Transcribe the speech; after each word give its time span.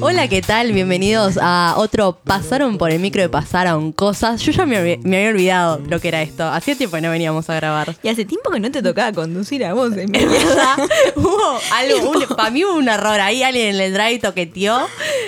Hola, 0.00 0.28
¿qué 0.28 0.42
tal? 0.42 0.72
Bienvenidos 0.72 1.36
a 1.40 1.74
otro 1.76 2.12
Pasaron 2.24 2.78
por 2.78 2.90
el 2.92 3.00
micro 3.00 3.20
de 3.22 3.28
Pasaron 3.28 3.90
Cosas. 3.92 4.40
Yo 4.42 4.52
ya 4.52 4.64
me, 4.64 4.98
me 5.02 5.16
había 5.18 5.30
olvidado 5.30 5.80
lo 5.88 6.00
que 6.00 6.08
era 6.08 6.22
esto. 6.22 6.44
Hacía 6.46 6.76
tiempo 6.76 6.96
que 6.96 7.00
no 7.02 7.10
veníamos 7.10 7.50
a 7.50 7.54
grabar. 7.56 7.96
Y 8.02 8.08
hace 8.08 8.24
tiempo 8.24 8.50
que 8.50 8.60
no 8.60 8.70
te 8.70 8.80
tocaba 8.82 9.12
conducir 9.12 9.64
a 9.64 9.74
vos, 9.74 9.92
en 9.96 10.12
verdad, 10.12 10.76
hubo 11.16 11.58
algo, 11.72 12.10
un- 12.30 12.36
para 12.36 12.50
mí 12.50 12.64
hubo 12.64 12.74
un 12.74 12.88
error 12.88 13.20
ahí, 13.20 13.42
alguien 13.42 13.74
en 13.74 13.80
el 13.80 13.92
drive 13.92 14.20
toqueteó 14.20 14.86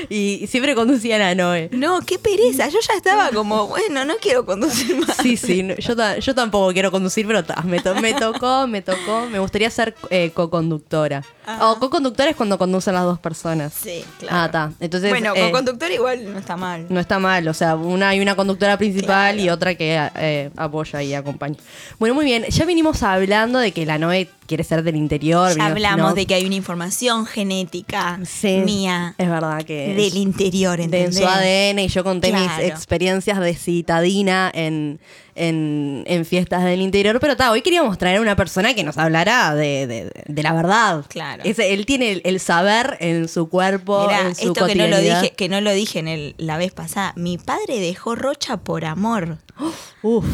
y 0.08 0.46
siempre 0.46 0.74
conducía 0.76 1.18
la 1.18 1.34
Noé. 1.34 1.68
No, 1.72 2.00
qué 2.00 2.18
pereza. 2.18 2.68
Yo 2.68 2.78
ya 2.86 2.94
estaba 2.94 3.30
como, 3.30 3.66
bueno, 3.68 4.04
no 4.04 4.14
quiero 4.20 4.46
conducir 4.46 4.96
más. 5.04 5.16
Sí, 5.16 5.36
sí, 5.36 5.62
no, 5.62 5.74
yo, 5.74 5.96
ta- 5.96 6.18
yo 6.18 6.34
tampoco 6.34 6.72
quiero 6.72 6.90
conducir, 6.90 7.26
pero 7.26 7.44
ta, 7.44 7.60
me, 7.62 7.80
to- 7.80 7.96
me 7.96 8.14
tocó, 8.14 8.66
me 8.68 8.82
tocó. 8.82 9.26
Me 9.30 9.38
gustaría 9.40 9.70
ser 9.70 9.94
eh, 10.10 10.30
co-conductora. 10.32 11.24
O 11.60 11.76
co-conductora 11.80 12.30
es 12.30 12.36
cuando 12.36 12.56
conducen 12.56 12.94
las 12.94 13.02
dos 13.04 13.18
personas. 13.18 13.72
Sí, 13.74 14.04
claro. 14.18 14.36
Ah, 14.36 14.44
está. 14.46 14.72
Entonces, 14.80 15.10
bueno, 15.10 15.32
eh, 15.34 15.40
con 15.40 15.52
conductor 15.52 15.90
igual 15.90 16.32
no 16.32 16.38
está 16.38 16.56
mal. 16.56 16.86
No 16.88 17.00
está 17.00 17.18
mal, 17.18 17.46
o 17.48 17.54
sea, 17.54 17.76
una 17.76 18.10
hay 18.10 18.20
una 18.20 18.34
conductora 18.34 18.76
principal 18.78 19.34
Claro. 19.34 19.38
y 19.40 19.48
otra 19.50 19.74
que 19.74 20.08
eh, 20.16 20.50
apoya 20.56 21.02
y 21.02 21.14
acompaña. 21.14 21.56
Bueno, 21.98 22.14
muy 22.14 22.24
bien, 22.24 22.44
ya 22.44 22.64
venimos 22.64 23.02
hablando 23.02 23.58
de 23.58 23.72
que 23.72 23.86
la 23.86 23.98
Noe 23.98 24.28
quiere 24.52 24.64
ser 24.64 24.82
del 24.82 24.96
interior. 24.96 25.56
Ya 25.56 25.64
hablamos 25.66 26.10
¿no? 26.10 26.14
de 26.14 26.26
que 26.26 26.34
hay 26.34 26.44
una 26.44 26.54
información 26.56 27.24
genética 27.24 28.20
Sí, 28.24 28.58
mía 28.66 29.14
Es 29.16 29.30
verdad 29.30 29.62
que 29.64 29.94
del 29.94 30.14
interior, 30.16 30.76
de 30.76 30.84
en 30.84 30.94
¿entendés? 30.94 31.16
su 31.18 31.26
ADN 31.26 31.78
y 31.78 31.88
yo 31.88 32.04
conté 32.04 32.32
mis 32.34 32.58
experiencias 32.60 33.40
de 33.40 33.54
citadina 33.54 34.50
en, 34.54 35.00
en, 35.34 36.04
en 36.06 36.24
fiestas 36.26 36.64
del 36.64 36.82
interior, 36.82 37.18
pero 37.18 37.34
ta, 37.36 37.50
hoy 37.50 37.62
queríamos 37.62 37.96
traer 37.96 38.18
a 38.18 38.20
una 38.20 38.36
persona 38.36 38.74
que 38.74 38.84
nos 38.84 38.98
hablara 38.98 39.54
de, 39.54 39.86
de- 39.86 40.12
de 40.26 40.42
la 40.42 40.52
verdad. 40.52 41.04
Claro. 41.08 41.42
Ese- 41.46 41.72
él 41.72 41.86
tiene 41.86 42.12
el, 42.12 42.22
el 42.24 42.38
saber 42.40 42.98
en 43.00 43.28
su 43.28 43.48
cuerpo, 43.48 44.06
Mirá, 44.06 44.20
en 44.28 44.34
su 44.34 44.48
esto 44.48 44.66
que 44.66 44.74
no 44.74 44.86
lo 44.86 44.98
dije, 44.98 45.30
que 45.34 45.48
no 45.48 45.60
lo 45.62 45.72
dije 45.72 45.98
en 45.98 46.08
el- 46.08 46.34
la 46.36 46.58
vez 46.58 46.72
pasada. 46.72 47.14
Mi 47.16 47.38
padre 47.38 47.80
dejó 47.80 48.14
Rocha 48.16 48.58
por 48.58 48.84
amor. 48.84 49.38
Uf, 50.02 50.26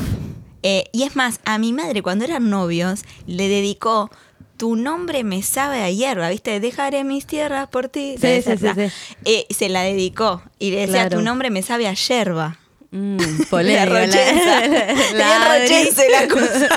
Eh, 0.70 0.84
y 0.92 1.04
es 1.04 1.16
más, 1.16 1.40
a 1.44 1.56
mi 1.58 1.72
madre 1.72 2.02
cuando 2.02 2.24
eran 2.26 2.50
novios 2.50 3.00
le 3.26 3.48
dedicó 3.48 4.10
Tu 4.58 4.74
nombre 4.76 5.22
me 5.24 5.42
sabe 5.42 5.82
a 5.82 5.88
hierba, 5.90 6.28
¿viste? 6.30 6.58
Dejaré 6.60 7.04
mis 7.04 7.26
tierras 7.26 7.68
por 7.68 7.88
ti. 7.88 8.16
Sí, 8.20 8.42
¿sabes 8.42 8.60
sí, 8.60 8.66
sí. 8.74 8.92
Eh, 9.24 9.46
se 9.50 9.68
la 9.68 9.82
dedicó 9.82 10.42
y 10.58 10.72
le 10.72 10.80
decía, 10.80 11.02
Claro. 11.06 11.18
tu 11.18 11.22
nombre 11.22 11.48
me 11.50 11.62
sabe 11.62 11.86
a 11.86 11.94
yerba. 11.94 12.58
mm, 12.90 13.18
La 13.18 13.46
polémica, 13.50 13.84
la- 13.86 14.00
rochenza. 14.06 14.66
La- 15.14 15.58
rochense 15.60 16.08
la 16.10 16.26
cosa. 16.26 16.68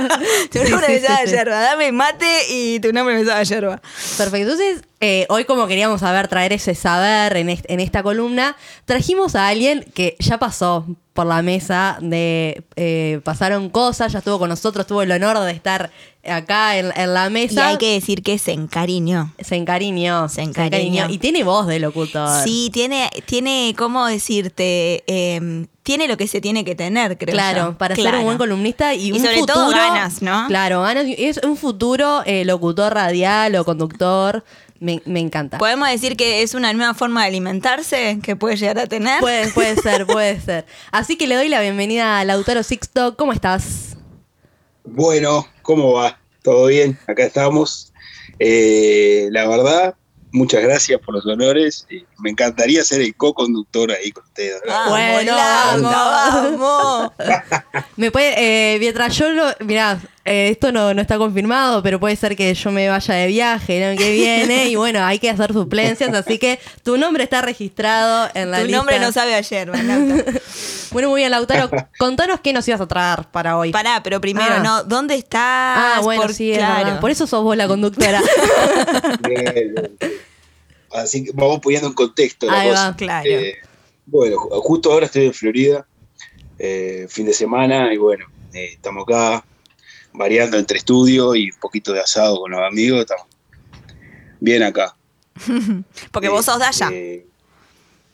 Tu 0.51 0.59
nombre 0.69 0.87
me 0.89 0.99
sabe 0.99 1.21
a 1.21 1.25
yerba. 1.25 1.59
Dame 1.59 1.91
mate 1.91 2.27
y 2.51 2.79
tu 2.81 2.93
nombre 2.93 3.15
me 3.15 3.25
sabe 3.25 3.39
a 3.39 3.43
yerba. 3.43 3.81
Perfecto. 4.17 4.35
Entonces, 4.51 4.81
eh, 4.99 5.25
hoy 5.29 5.45
como 5.45 5.65
queríamos 5.67 6.01
saber, 6.01 6.27
traer 6.27 6.53
ese 6.53 6.75
saber 6.75 7.35
en, 7.37 7.49
est- 7.49 7.65
en 7.67 7.79
esta 7.79 8.03
columna, 8.03 8.55
trajimos 8.85 9.33
a 9.35 9.47
alguien 9.47 9.85
que 9.95 10.15
ya 10.19 10.37
pasó 10.37 10.85
por 11.13 11.25
la 11.25 11.41
mesa 11.41 11.97
de 12.01 12.63
eh, 12.77 13.19
Pasaron 13.23 13.69
Cosas, 13.69 14.13
ya 14.13 14.19
estuvo 14.19 14.39
con 14.39 14.49
nosotros, 14.49 14.87
tuvo 14.87 15.01
el 15.01 15.11
honor 15.11 15.39
de 15.41 15.51
estar 15.51 15.91
acá 16.25 16.77
en, 16.77 16.91
en 16.95 17.13
la 17.13 17.27
Y 17.27 17.31
mesa. 17.31 17.67
hay 17.67 17.77
que 17.77 17.93
decir 17.93 18.23
que 18.23 18.37
se 18.37 18.53
encariñó. 18.53 19.33
Se 19.39 19.55
encariñó. 19.55 20.29
Se 20.29 20.41
encariñó. 20.41 21.09
Y 21.09 21.17
tiene 21.17 21.43
voz 21.43 21.67
de 21.67 21.79
locutor. 21.79 22.43
Sí, 22.43 22.69
tiene, 22.71 23.09
tiene, 23.25 23.75
¿cómo 23.77 24.05
decirte? 24.05 25.03
Eh, 25.07 25.65
tiene 25.83 26.07
lo 26.07 26.15
que 26.15 26.27
se 26.27 26.39
tiene 26.41 26.63
que 26.63 26.75
tener, 26.75 27.17
creo 27.17 27.33
Claro, 27.33 27.71
yo. 27.71 27.77
para 27.77 27.95
ser 27.95 28.15
un 28.15 28.23
buen 28.25 28.37
columnista 28.37 28.93
y, 28.93 29.07
Y 29.07 29.11
un 29.11 29.19
sobre 29.19 29.35
futuro. 29.39 29.53
todo 29.55 29.69
ganas, 29.71 30.21
¿no? 30.21 30.45
Claro, 30.47 30.81
ganas. 30.81 31.05
y 31.07 31.15
Es 31.25 31.39
un 31.43 31.57
futuro 31.57 32.21
eh, 32.25 32.45
locutor 32.45 32.93
radial 32.93 33.55
o 33.55 33.65
conductor. 33.65 34.43
Me, 34.81 34.99
me 35.05 35.19
encanta. 35.19 35.59
¿Podemos 35.59 35.87
decir 35.89 36.17
que 36.17 36.41
es 36.41 36.55
una 36.55 36.73
nueva 36.73 36.95
forma 36.95 37.21
de 37.21 37.27
alimentarse 37.27 38.17
que 38.23 38.35
puede 38.35 38.57
llegar 38.57 38.79
a 38.79 38.87
tener? 38.87 39.19
Puede, 39.19 39.47
puede 39.49 39.75
ser, 39.81 40.07
puede 40.07 40.41
ser. 40.41 40.65
Así 40.91 41.17
que 41.17 41.27
le 41.27 41.35
doy 41.35 41.49
la 41.49 41.61
bienvenida 41.61 42.19
a 42.19 42.25
Lautaro 42.25 42.63
Sixto. 42.63 43.15
¿Cómo 43.15 43.31
estás? 43.31 43.95
Bueno, 44.83 45.45
¿cómo 45.61 45.93
va? 45.93 46.19
¿Todo 46.41 46.65
bien? 46.65 46.97
Acá 47.05 47.25
estamos. 47.25 47.93
Eh, 48.39 49.27
la 49.29 49.47
verdad, 49.47 49.93
muchas 50.31 50.63
gracias 50.63 50.99
por 50.99 51.13
los 51.13 51.27
honores. 51.27 51.85
Eh, 51.91 52.03
me 52.17 52.31
encantaría 52.31 52.83
ser 52.83 53.01
el 53.01 53.15
co-conductor 53.15 53.91
ahí 53.91 54.11
con 54.11 54.23
ustedes. 54.23 54.63
Vamos, 54.67 54.89
Bueno, 54.89 55.35
Laura, 55.35 55.77
vamos. 55.79 57.11
Me 57.97 58.09
puede, 58.09 58.33
eh, 58.75 58.79
mientras 58.79 59.15
yo 59.15 59.29
lo. 59.29 59.45
Mirá, 59.59 59.99
eh, 60.25 60.49
esto 60.49 60.71
no, 60.71 60.93
no 60.93 61.01
está 61.01 61.17
confirmado, 61.17 61.81
pero 61.83 61.99
puede 61.99 62.15
ser 62.15 62.35
que 62.35 62.53
yo 62.53 62.71
me 62.71 62.87
vaya 62.89 63.13
de 63.15 63.27
viaje 63.27 63.77
el 63.77 63.83
año 63.83 63.97
que 63.97 64.11
viene. 64.13 64.69
y 64.69 64.75
bueno, 64.75 65.03
hay 65.03 65.19
que 65.19 65.29
hacer 65.29 65.53
suplencias, 65.53 66.13
así 66.13 66.37
que 66.37 66.59
tu 66.83 66.97
nombre 66.97 67.23
está 67.23 67.41
registrado 67.41 68.29
en 68.33 68.51
la 68.51 68.59
Tu 68.59 68.63
lista. 68.65 68.77
nombre 68.77 68.99
no 68.99 69.11
sabe 69.11 69.35
ayer. 69.35 69.71
Bueno, 70.91 71.07
muy 71.09 71.21
bien, 71.21 71.31
Lautaro. 71.31 71.69
Contanos 71.97 72.41
qué 72.41 72.51
nos 72.51 72.67
ibas 72.67 72.81
a 72.81 72.85
traer 72.85 73.23
para 73.31 73.57
hoy. 73.57 73.71
Pará, 73.71 74.01
pero 74.03 74.19
primero, 74.19 74.55
Ah. 74.57 74.59
¿no? 74.59 74.83
¿Dónde 74.83 75.15
estás? 75.15 75.39
ah, 75.41 75.99
bueno, 76.03 76.23
Por- 76.23 76.33
sí, 76.33 76.51
claro. 76.53 76.99
Por 76.99 77.09
eso 77.11 77.25
sos 77.27 77.41
vos 77.45 77.55
la 77.55 77.65
conductora. 77.69 78.21
Bien. 79.25 79.97
Así 80.93 81.23
que 81.23 81.31
vamos 81.33 81.59
poniendo 81.61 81.87
en 81.87 81.93
contexto 81.93 82.45
la 82.47 82.59
Ahí 82.59 82.69
cosa. 82.71 82.89
va. 82.89 82.95
Claro. 82.97 83.29
Eh, 83.29 83.55
bueno, 84.05 84.35
ju- 84.35 84.59
justo 84.61 84.91
ahora 84.91 85.05
estoy 85.05 85.27
en 85.27 85.33
Florida, 85.33 85.85
eh, 86.59 87.05
fin 87.09 87.25
de 87.25 87.33
semana, 87.33 87.93
y 87.93 87.97
bueno, 87.97 88.25
eh, 88.53 88.71
estamos 88.73 89.03
acá 89.03 89.45
variando 90.13 90.57
entre 90.57 90.77
estudio 90.77 91.35
y 91.35 91.51
un 91.51 91.59
poquito 91.59 91.93
de 91.93 91.99
asado 92.01 92.39
con 92.39 92.51
los 92.51 92.61
amigos. 92.61 93.01
Estamos 93.01 93.25
bien 94.39 94.63
acá. 94.63 94.95
Porque 96.11 96.29
vos 96.29 96.45
sos 96.45 96.59
de 96.59 96.65
allá. 96.65 96.89
Eh, 96.91 97.25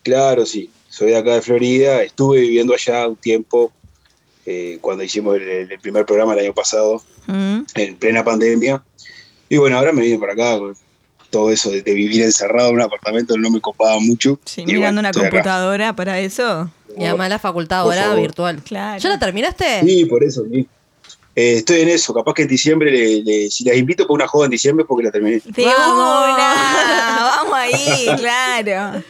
claro, 0.04 0.46
sí. 0.46 0.70
Soy 0.90 1.12
de 1.12 1.18
acá 1.18 1.34
de 1.36 1.42
Florida. 1.42 2.02
Estuve 2.04 2.42
viviendo 2.42 2.74
allá 2.74 3.08
un 3.08 3.16
tiempo 3.16 3.72
eh, 4.46 4.78
cuando 4.82 5.04
hicimos 5.04 5.36
el, 5.36 5.72
el 5.72 5.80
primer 5.80 6.06
programa 6.06 6.34
el 6.34 6.40
año 6.40 6.54
pasado, 6.54 7.02
Mm. 7.28 7.64
en 7.76 7.98
plena 7.98 8.24
pandemia. 8.24 8.82
Y 9.50 9.58
bueno, 9.58 9.78
ahora 9.78 9.92
me 9.92 10.02
vine 10.02 10.18
para 10.18 10.32
acá. 10.32 10.58
con 10.60 10.74
Todo 11.30 11.52
eso 11.52 11.70
de, 11.70 11.82
de 11.82 11.94
vivir 11.94 12.22
encerrado 12.24 12.70
en 12.70 12.76
un 12.76 12.82
apartamento 12.84 13.38
no 13.38 13.50
me 13.50 13.60
copaba 13.60 14.00
mucho. 14.00 14.40
Sí, 14.46 14.62
Y 14.62 14.66
mirando 14.68 14.86
bueno, 14.86 15.00
una 15.02 15.10
acá. 15.10 15.20
computadora 15.20 15.94
para 15.94 16.20
eso. 16.22 16.72
y 16.98 17.04
además 17.04 17.30
la 17.30 17.40
facultad 17.40 17.80
ahora 17.80 18.16
virtual. 18.16 18.62
Claro. 18.64 18.98
¿Ya 19.02 19.10
la 19.10 19.20
terminaste? 19.20 19.82
Sí, 19.86 20.06
por 20.06 20.24
eso, 20.24 20.46
sí. 20.50 20.66
Eh, 21.40 21.58
estoy 21.58 21.82
en 21.82 21.90
eso. 21.90 22.16
Capaz 22.16 22.34
que 22.34 22.42
en 22.42 22.48
diciembre, 22.48 22.90
le- 22.92 23.24
le- 23.24 23.52
si 23.52 23.64
las 23.64 23.78
invito 23.78 24.06
para 24.08 24.16
una 24.16 24.28
joda 24.28 24.46
en 24.46 24.52
diciembre, 24.52 24.82
es 24.82 24.88
porque 24.88 25.04
la 25.06 25.12
terminé. 25.12 25.40
De 25.46 25.66
Vamos. 25.66 26.26
una. 26.34 27.32
Vamos 27.38 27.54
ahí, 27.54 28.08
claro. 28.18 29.04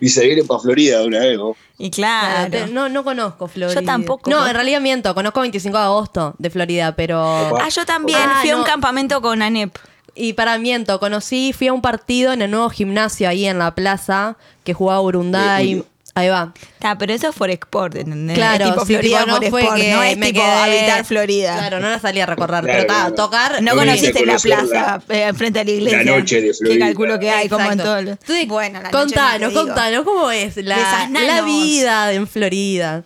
Y 0.00 0.08
se 0.08 0.24
vienen 0.26 0.44
para 0.46 0.58
Florida 0.60 0.98
de 0.98 1.06
una 1.06 1.20
vez, 1.20 1.38
¿no? 1.38 1.54
Y 1.78 1.90
claro. 1.90 2.66
No, 2.72 2.88
no 2.88 3.04
conozco 3.04 3.46
Florida. 3.46 3.80
Yo 3.80 3.86
tampoco. 3.86 4.28
No, 4.28 4.44
en 4.46 4.54
realidad 4.54 4.80
miento. 4.80 5.14
Conozco 5.14 5.40
25 5.40 5.78
de 5.78 5.84
agosto 5.84 6.34
de 6.38 6.50
Florida, 6.50 6.96
pero. 6.96 7.20
Opa. 7.50 7.64
Ah, 7.64 7.68
yo 7.68 7.86
también 7.86 8.18
Ah, 8.20 8.38
fui 8.40 8.50
a 8.50 8.56
un 8.56 8.64
campamento 8.64 9.22
con 9.22 9.40
ANEP. 9.40 9.76
Y 10.16 10.32
para 10.32 10.58
miento, 10.58 10.98
conocí, 10.98 11.52
fui 11.52 11.68
a 11.68 11.72
un 11.72 11.80
partido 11.80 12.32
en 12.32 12.42
el 12.42 12.50
nuevo 12.50 12.68
gimnasio 12.70 13.28
ahí 13.28 13.46
en 13.46 13.60
la 13.60 13.72
plaza 13.76 14.36
que 14.64 14.74
jugaba 14.74 15.00
Urunday. 15.00 15.84
Ahí 16.14 16.28
va. 16.28 16.52
Está, 16.74 16.98
pero 16.98 17.12
eso 17.14 17.28
es 17.28 17.34
for 17.36 17.50
export, 17.50 17.94
¿entendés? 17.94 18.36
Claro, 18.36 18.64
es 18.64 18.70
tipo 18.72 18.84
sí, 18.84 18.92
Florida 18.94 19.18
tipo, 19.24 19.30
no 19.30 19.36
fue 19.50 19.60
export, 19.60 19.80
que 19.80 19.92
no 19.92 20.02
es 20.02 20.16
me 20.18 20.26
tipo 20.26 20.40
quedé- 20.40 20.50
habitar 20.50 21.04
Florida. 21.04 21.56
Claro, 21.56 21.80
no 21.80 21.88
la 21.88 21.98
salí 22.00 22.20
a 22.20 22.26
recorrer, 22.26 22.64
Claro, 22.64 22.66
pero 22.66 22.86
ta, 22.86 22.94
claro. 22.94 23.14
tocar. 23.14 23.62
No 23.62 23.74
No 23.74 23.78
conociste 23.80 24.26
la 24.26 24.36
plaza 24.38 25.02
eh, 25.08 25.22
enfrente 25.28 25.60
a 25.60 25.64
la 25.64 25.70
iglesia. 25.70 25.98
la 26.02 26.04
noche 26.18 26.40
de 26.40 26.48
Que 26.48 26.54
Florida. 26.54 26.86
calculo 26.86 27.18
que 27.20 27.30
hay, 27.30 27.48
como 27.48 27.70
en 27.70 27.78
todo. 27.78 28.02
lo- 28.02 28.18
Bueno, 28.48 28.80
la 28.82 28.90
noche 28.90 28.98
contanos, 28.98 29.52
contanos, 29.52 30.04
¿cómo 30.04 30.30
es 30.32 30.56
la, 30.56 31.08
la 31.10 31.42
vida 31.42 32.12
en 32.12 32.26
Florida? 32.26 33.04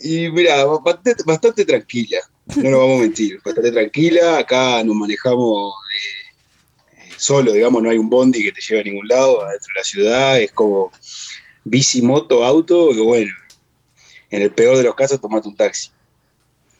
Y 0.00 0.30
mira, 0.30 0.64
bastante, 0.64 1.16
bastante 1.26 1.64
tranquila, 1.64 2.18
no 2.54 2.70
nos 2.70 2.80
vamos 2.80 2.98
a 2.98 3.02
mentir, 3.02 3.40
bastante 3.44 3.72
tranquila, 3.72 4.38
acá 4.38 4.82
nos 4.84 4.94
manejamos 4.94 5.74
eh, 5.92 6.98
eh, 7.00 7.12
solo, 7.16 7.52
digamos, 7.52 7.82
no 7.82 7.90
hay 7.90 7.98
un 7.98 8.08
bondi 8.08 8.44
que 8.44 8.52
te 8.52 8.60
lleve 8.60 8.82
a 8.82 8.84
ningún 8.84 9.08
lado, 9.08 9.42
adentro 9.44 9.66
de 9.74 9.80
la 9.80 9.84
ciudad, 9.84 10.40
es 10.40 10.52
como 10.52 10.92
bici, 11.64 12.02
moto, 12.02 12.44
auto, 12.44 12.92
bueno, 13.04 13.32
en 14.30 14.42
el 14.42 14.50
peor 14.50 14.76
de 14.76 14.84
los 14.84 14.94
casos 14.94 15.20
tomate 15.20 15.48
un 15.48 15.56
taxi. 15.56 15.90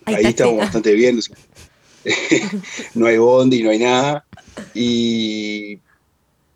Ahí 0.04 0.26
estamos 0.26 0.56
bastante 0.56 0.92
bien, 0.92 1.19
o 1.19 1.22
sea, 1.22 1.36
no 2.94 3.06
hay 3.06 3.19
bondi, 3.19 3.62
no 3.62 3.70
hay 3.70 3.78
nada, 3.78 4.25
y 4.75 5.78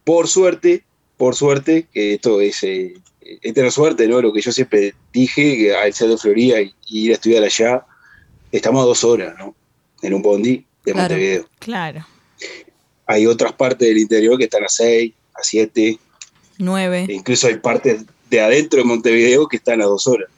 por 0.04 0.28
suerte, 0.28 0.84
por 1.16 1.34
suerte, 1.34 1.86
que 1.92 2.14
esto 2.14 2.40
es, 2.40 2.62
eh, 2.62 2.94
es 3.20 3.54
tener 3.54 3.70
suerte, 3.70 4.08
¿no? 4.08 4.20
Lo 4.22 4.32
que 4.32 4.40
yo 4.40 4.52
siempre 4.52 4.94
dije, 5.12 5.56
que 5.56 5.74
al 5.74 5.92
ser 5.92 6.08
de 6.08 6.18
Florida 6.18 6.60
y, 6.60 6.74
y 6.88 7.04
ir 7.06 7.10
a 7.10 7.14
estudiar 7.14 7.44
allá, 7.44 7.84
estamos 8.50 8.82
a 8.82 8.86
dos 8.86 9.04
horas, 9.04 9.34
¿no? 9.38 9.54
En 10.02 10.14
un 10.14 10.22
bondi 10.22 10.64
de 10.84 10.92
Claro. 10.92 11.14
Montevideo. 11.14 11.48
Claro. 11.58 12.06
Hay 13.06 13.26
otras 13.26 13.52
partes 13.52 13.86
del 13.88 13.98
interior 13.98 14.38
que 14.38 14.44
están 14.44 14.64
a 14.64 14.68
seis, 14.68 15.12
a 15.34 15.42
siete, 15.42 15.98
E 17.08 17.12
incluso 17.12 17.48
hay 17.48 17.56
partes 17.56 18.04
de 18.30 18.40
adentro 18.40 18.78
de 18.78 18.84
Montevideo 18.84 19.46
que 19.48 19.56
están 19.56 19.82
a 19.82 19.86
dos 19.86 20.06
horas. 20.06 20.28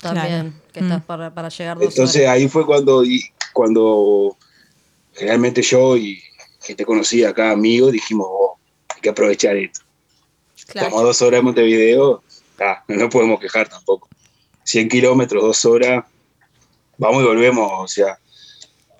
También, 0.00 0.54
que 0.72 0.80
Mm. 0.80 0.84
estás 0.84 1.04
para, 1.04 1.34
para 1.34 1.48
llegar 1.48 1.76
dos 1.78 1.88
Entonces 1.88 2.22
horas. 2.22 2.32
ahí 2.34 2.48
fue 2.48 2.64
cuando, 2.64 3.04
y- 3.04 3.24
cuando 3.52 4.36
generalmente 5.14 5.62
yo 5.62 5.96
y 5.96 6.22
gente 6.62 6.84
conocida 6.84 7.30
acá, 7.30 7.50
amigos, 7.50 7.92
dijimos, 7.92 8.26
oh, 8.30 8.58
hay 8.94 9.00
que 9.00 9.08
aprovechar 9.08 9.56
esto. 9.56 9.80
Claro. 10.68 10.86
Estamos 10.88 11.04
dos 11.04 11.22
horas 11.22 11.38
en 11.40 11.44
Montevideo, 11.46 12.22
ah, 12.60 12.84
no 12.88 12.96
nos 12.96 13.10
podemos 13.10 13.40
quejar 13.40 13.68
tampoco. 13.68 14.08
100 14.64 14.88
kilómetros, 14.88 15.42
dos 15.42 15.64
horas, 15.64 16.04
vamos 16.98 17.22
y 17.22 17.26
volvemos, 17.26 17.70
o 17.72 17.88
sea, 17.88 18.18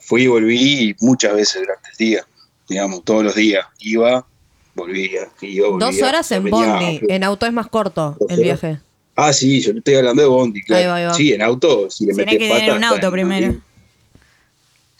fui 0.01 0.23
y 0.23 0.27
volví 0.29 0.97
muchas 1.01 1.35
veces 1.35 1.63
durante 1.63 1.91
el 1.91 1.97
día, 1.97 2.27
digamos, 2.69 3.05
todos 3.05 3.25
los 3.25 3.35
días. 3.35 3.67
Iba, 3.81 4.27
volvía, 4.77 5.29
iba, 5.41 5.69
volvía. 5.69 5.87
Dos 5.89 6.03
horas 6.03 6.31
en 6.33 6.45
Venía- 6.45 6.67
Bondi. 6.75 7.01
En 7.09 7.25
auto 7.25 7.47
es 7.47 7.53
más 7.53 7.67
corto 7.67 8.17
el 8.29 8.41
viaje. 8.41 8.79
Ah, 9.17 9.33
sí, 9.33 9.61
yo 9.61 9.73
te 9.73 9.79
estoy 9.79 9.95
hablando 9.95 10.23
de 10.23 10.29
Bondi, 10.29 10.63
claro. 10.63 10.81
Ahí 10.83 10.87
va, 10.89 10.97
ahí 10.97 11.05
va. 11.07 11.15
Sí, 11.15 11.33
en 11.33 11.43
auto, 11.43 11.91
si 11.91 12.05
le 12.07 12.13
Tiene 12.15 12.33
metes 12.33 12.39
que 12.47 12.49
pata, 12.53 12.61
tener 12.61 12.77
un 12.77 12.85
auto 12.85 13.07
en- 13.07 13.13
primero. 13.13 13.55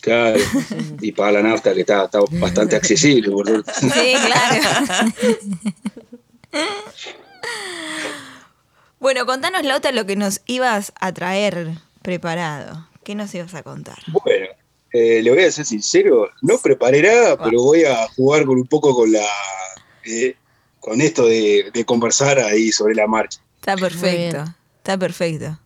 Claro, 0.01 0.39
y 1.03 1.13
paga 1.13 1.33
la 1.33 1.43
nafta 1.43 1.75
que 1.75 1.81
está, 1.81 2.05
está 2.05 2.21
bastante 2.33 2.77
accesible, 2.77 3.31
por 3.31 3.47
suerte. 3.47 3.73
Sí, 3.75 4.15
claro. 4.25 5.13
bueno, 9.01 9.27
contanos, 9.27 9.65
Lauta, 9.65 9.93
lo 9.93 10.07
que 10.07 10.17
nos 10.17 10.41
ibas 10.47 10.93
a 11.01 11.13
traer 11.13 11.73
preparado. 12.03 12.87
¿Qué 13.05 13.15
nos 13.15 13.35
ibas 13.35 13.55
a 13.55 13.63
contar? 13.63 13.99
Bueno, 14.09 14.47
eh, 14.93 15.23
le 15.23 15.31
voy 15.31 15.45
a 15.45 15.53
ser 15.53 15.65
sincero, 15.65 16.29
no 16.43 16.59
preparé 16.59 17.03
nada, 17.03 17.37
pero 17.37 17.63
voy 17.63 17.85
a 17.85 18.07
jugar 18.09 18.45
con 18.45 18.59
un 18.59 18.67
poco 18.67 18.95
con 18.95 19.13
la 19.13 19.27
eh, 20.05 20.37
con 20.81 21.01
esto 21.01 21.27
de, 21.27 21.71
de 21.73 21.85
conversar 21.85 22.39
ahí 22.39 22.71
sobre 22.71 22.95
la 22.95 23.07
marcha. 23.07 23.41
Está 23.57 23.77
perfecto. 23.77 24.45
Está 24.79 24.97
perfecto. 24.97 25.59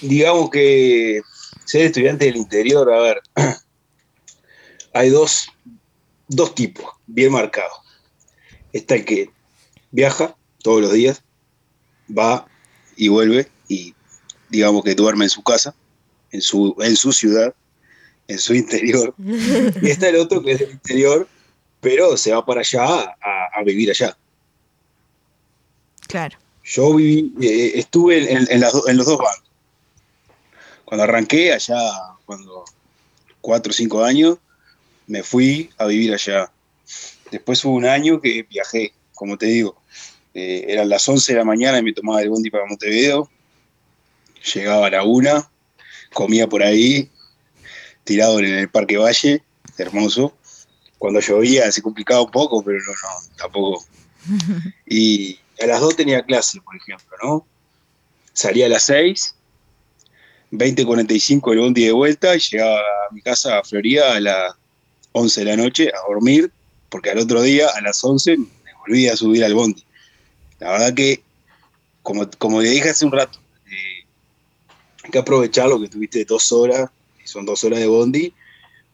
Digamos 0.00 0.50
que 0.50 1.20
ser 1.64 1.86
estudiante 1.86 2.26
del 2.26 2.36
interior, 2.36 2.92
a 2.92 3.00
ver, 3.00 3.20
hay 4.94 5.10
dos, 5.10 5.48
dos 6.28 6.54
tipos 6.54 6.84
bien 7.06 7.32
marcados. 7.32 7.78
Está 8.72 8.94
el 8.94 9.04
que 9.04 9.30
viaja 9.90 10.36
todos 10.62 10.80
los 10.80 10.92
días, 10.92 11.22
va 12.16 12.46
y 12.96 13.08
vuelve 13.08 13.48
y 13.66 13.94
digamos 14.50 14.84
que 14.84 14.94
duerme 14.94 15.24
en 15.24 15.30
su 15.30 15.42
casa, 15.42 15.74
en 16.30 16.42
su, 16.42 16.76
en 16.78 16.96
su 16.96 17.12
ciudad, 17.12 17.54
en 18.28 18.38
su 18.38 18.54
interior. 18.54 19.14
Y 19.82 19.90
está 19.90 20.08
el 20.08 20.16
otro 20.16 20.42
que 20.42 20.52
es 20.52 20.58
del 20.60 20.70
interior, 20.72 21.28
pero 21.80 22.16
se 22.16 22.32
va 22.32 22.44
para 22.44 22.60
allá 22.60 22.84
a, 23.20 23.48
a 23.54 23.62
vivir 23.64 23.90
allá. 23.90 24.16
Claro. 26.08 26.38
Yo 26.64 26.94
viví, 26.94 27.32
eh, 27.42 27.72
estuve 27.78 28.32
en, 28.32 28.46
en 28.50 28.60
las 28.60 28.72
do- 28.72 28.88
en 28.88 28.96
los 28.96 29.06
dos 29.06 29.18
bandos. 29.18 29.42
Cuando 30.84 31.04
arranqué 31.04 31.52
allá, 31.52 31.78
cuando 32.24 32.64
cuatro 33.40 33.70
o 33.70 33.74
cinco 33.74 34.02
años, 34.04 34.38
me 35.06 35.22
fui 35.22 35.70
a 35.78 35.86
vivir 35.86 36.14
allá. 36.14 36.50
Después 37.30 37.64
hubo 37.64 37.74
un 37.74 37.84
año 37.86 38.20
que 38.20 38.44
viajé, 38.44 38.92
como 39.14 39.36
te 39.36 39.46
digo. 39.46 39.76
Eh, 40.34 40.64
eran 40.68 40.88
las 40.88 41.08
11 41.08 41.32
de 41.32 41.38
la 41.38 41.44
mañana 41.44 41.78
y 41.78 41.82
me 41.82 41.92
tomaba 41.92 42.22
el 42.22 42.30
bondi 42.30 42.50
para 42.50 42.66
Montevideo. 42.66 43.28
Llegaba 44.54 44.86
a 44.86 44.90
la 44.90 45.02
una, 45.04 45.50
comía 46.12 46.46
por 46.46 46.62
ahí, 46.62 47.10
tirado 48.04 48.38
en 48.38 48.46
el 48.46 48.68
Parque 48.68 48.96
Valle, 48.98 49.42
hermoso. 49.78 50.34
Cuando 50.98 51.20
llovía 51.20 51.70
se 51.72 51.82
complicaba 51.82 52.22
un 52.22 52.30
poco, 52.30 52.62
pero 52.62 52.78
no, 52.78 52.92
no, 52.92 53.36
tampoco. 53.36 53.84
Y 54.86 55.38
a 55.60 55.66
las 55.66 55.80
2 55.80 55.96
tenía 55.96 56.22
clase, 56.22 56.60
por 56.60 56.76
ejemplo, 56.76 57.16
¿no? 57.22 57.46
Salía 58.32 58.66
a 58.66 58.68
las 58.68 58.84
6, 58.84 59.34
20.45 60.52 61.52
el 61.52 61.58
bondi 61.58 61.84
de 61.84 61.92
vuelta 61.92 62.34
y 62.34 62.38
llegaba 62.38 62.78
a 62.78 63.12
mi 63.12 63.20
casa 63.20 63.58
a 63.58 63.64
Florida 63.64 64.14
a 64.14 64.20
las 64.20 64.54
11 65.12 65.40
de 65.40 65.46
la 65.46 65.56
noche 65.56 65.90
a 65.90 66.08
dormir, 66.08 66.50
porque 66.88 67.10
al 67.10 67.18
otro 67.18 67.42
día, 67.42 67.68
a 67.74 67.80
las 67.80 68.02
11, 68.02 68.36
me 68.36 68.74
volví 68.80 69.08
a 69.08 69.16
subir 69.16 69.44
al 69.44 69.54
bondi. 69.54 69.84
La 70.58 70.72
verdad 70.72 70.94
que, 70.94 71.22
como, 72.02 72.28
como 72.38 72.60
le 72.60 72.70
dije 72.70 72.90
hace 72.90 73.04
un 73.04 73.12
rato, 73.12 73.38
eh, 73.66 74.06
hay 75.04 75.10
que 75.10 75.18
aprovechar 75.18 75.68
lo 75.68 75.80
que 75.80 75.88
tuviste 75.88 76.24
dos 76.24 76.50
horas, 76.52 76.90
son 77.34 77.44
dos 77.44 77.64
horas 77.64 77.80
de 77.80 77.88
bondi, 77.88 78.32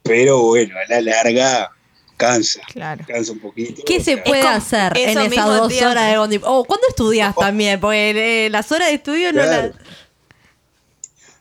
pero 0.03 0.41
bueno, 0.45 0.75
a 0.79 0.91
la 0.91 1.01
larga 1.03 1.71
cansa, 2.17 2.63
Claro. 2.73 3.05
cansa 3.07 3.33
un 3.33 3.39
poquito. 3.39 3.83
¿Qué 3.85 3.99
o 3.99 4.03
se 4.03 4.17
puede 4.17 4.41
hacer 4.41 4.97
en 4.97 5.19
esas 5.19 5.47
dos 5.47 5.83
horas 5.83 6.11
de 6.11 6.17
bondi? 6.19 6.41
Oh, 6.43 6.65
¿cuándo 6.65 6.87
estudias 6.89 7.35
también? 7.37 7.79
Porque 7.79 8.47
eh, 8.47 8.51
las 8.51 8.73
horas 8.73 8.89
de 8.89 8.95
estudio 8.95 9.31
no 9.33 9.43
Claro. 9.43 9.69
las... 9.69 9.77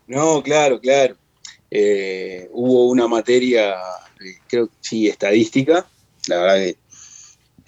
No, 0.08 0.44
claro, 0.44 0.80
claro. 0.82 1.16
Eh, 1.72 2.50
hubo 2.52 2.90
una 2.90 3.08
materia, 3.08 3.76
eh, 4.20 4.40
creo 4.48 4.68
que 4.68 4.74
sí, 4.82 5.08
estadística. 5.08 5.86
La 6.28 6.38
verdad 6.40 6.56
que, 6.56 6.78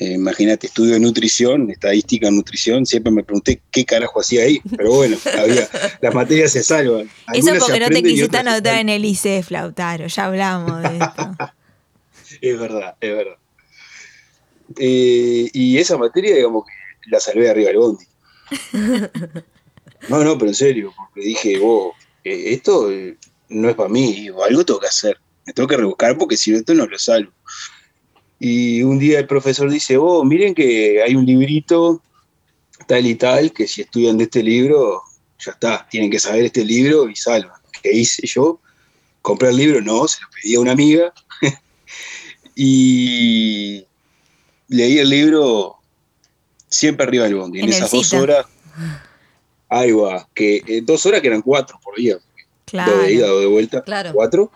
eh, 0.01 0.13
imagínate, 0.13 0.65
estudio 0.65 0.94
de 0.94 1.00
nutrición, 1.00 1.69
estadística, 1.69 2.31
nutrición. 2.31 2.88
Siempre 2.88 3.12
me 3.12 3.24
pregunté 3.24 3.62
qué 3.69 3.86
carajo 3.86 4.19
hacía 4.19 4.42
ahí. 4.42 4.59
Pero 4.75 4.94
bueno, 4.94 5.15
había, 5.38 5.69
las 6.01 6.15
materias 6.15 6.51
se 6.53 6.63
salvan. 6.63 7.01
Eso 7.01 7.12
Algunas 7.27 7.53
se 7.53 7.59
porque 7.59 7.80
no 7.80 7.89
te 7.89 8.01
quisiste 8.01 8.38
anotar 8.38 8.80
en 8.80 8.89
el 8.89 9.06
ICE, 9.06 9.44
Flautaro. 9.44 10.07
Ya 10.07 10.25
hablamos 10.25 10.81
de 10.81 10.98
esto. 10.98 11.36
Es 12.42 12.57
verdad, 12.57 12.95
es 13.00 13.15
verdad. 13.15 13.36
Eh, 14.80 15.50
y 15.53 15.77
esa 15.77 15.98
materia, 15.98 16.33
digamos 16.33 16.65
que 16.65 17.12
la 17.12 17.19
salvé 17.19 17.50
arriba 17.50 17.68
del 17.68 17.77
bondi. 17.77 18.06
No, 20.09 20.24
no, 20.24 20.38
pero 20.38 20.50
en 20.50 20.56
serio, 20.56 20.94
porque 20.97 21.21
dije, 21.21 21.59
vos, 21.59 21.94
eh, 22.24 22.54
esto 22.54 22.89
eh, 22.89 23.18
no 23.50 23.69
es 23.69 23.75
para 23.75 23.89
mí, 23.89 24.13
digo, 24.13 24.44
algo 24.44 24.65
tengo 24.65 24.80
que 24.80 24.88
hacer. 24.88 25.19
Me 25.45 25.54
tengo 25.54 25.68
que 25.68 25.77
rebuscar 25.77 26.18
porque 26.18 26.38
si 26.38 26.51
no, 26.51 26.57
esto 26.57 26.74
no 26.74 26.88
lo 26.88 26.97
salvo. 26.97 27.31
Y 28.43 28.81
un 28.81 28.97
día 28.97 29.19
el 29.19 29.27
profesor 29.27 29.69
dice, 29.69 29.97
vos, 29.97 30.25
miren 30.25 30.55
que 30.55 30.99
hay 31.03 31.13
un 31.15 31.27
librito 31.27 32.01
tal 32.88 33.05
y 33.05 33.13
tal, 33.13 33.53
que 33.53 33.67
si 33.67 33.81
estudian 33.83 34.17
de 34.17 34.23
este 34.23 34.41
libro, 34.41 35.03
ya 35.38 35.51
está, 35.51 35.88
tienen 35.88 36.09
que 36.09 36.17
saber 36.17 36.45
este 36.45 36.65
libro 36.65 37.07
y 37.07 37.15
salvan. 37.15 37.61
¿Qué 37.83 37.91
hice 37.93 38.25
yo? 38.25 38.59
Compré 39.21 39.49
el 39.49 39.57
libro, 39.57 39.79
no, 39.81 40.07
se 40.07 40.23
lo 40.23 40.27
pedí 40.31 40.55
a 40.55 40.59
una 40.59 40.71
amiga. 40.71 41.13
y 42.55 43.85
leí 44.69 44.97
el 44.97 45.09
libro 45.11 45.75
siempre 46.67 47.05
arriba 47.05 47.25
del 47.25 47.35
bondi. 47.35 47.59
En, 47.59 47.65
En 47.65 47.69
esas 47.73 47.91
dos 47.91 48.11
horas, 48.11 48.47
ahí 49.69 49.91
va, 49.91 50.27
que 50.33 50.63
eh, 50.65 50.81
dos 50.81 51.05
horas 51.05 51.21
que 51.21 51.27
eran 51.27 51.44
cuatro 51.44 51.79
por 51.83 51.95
día, 51.95 52.17
Claro. 52.65 52.91
dos 52.91 53.03
de 53.03 53.13
ida, 53.13 53.27
dos 53.27 53.41
de 53.41 53.45
vuelta, 53.47 53.83
Claro. 53.83 54.11
cuatro. 54.15 54.51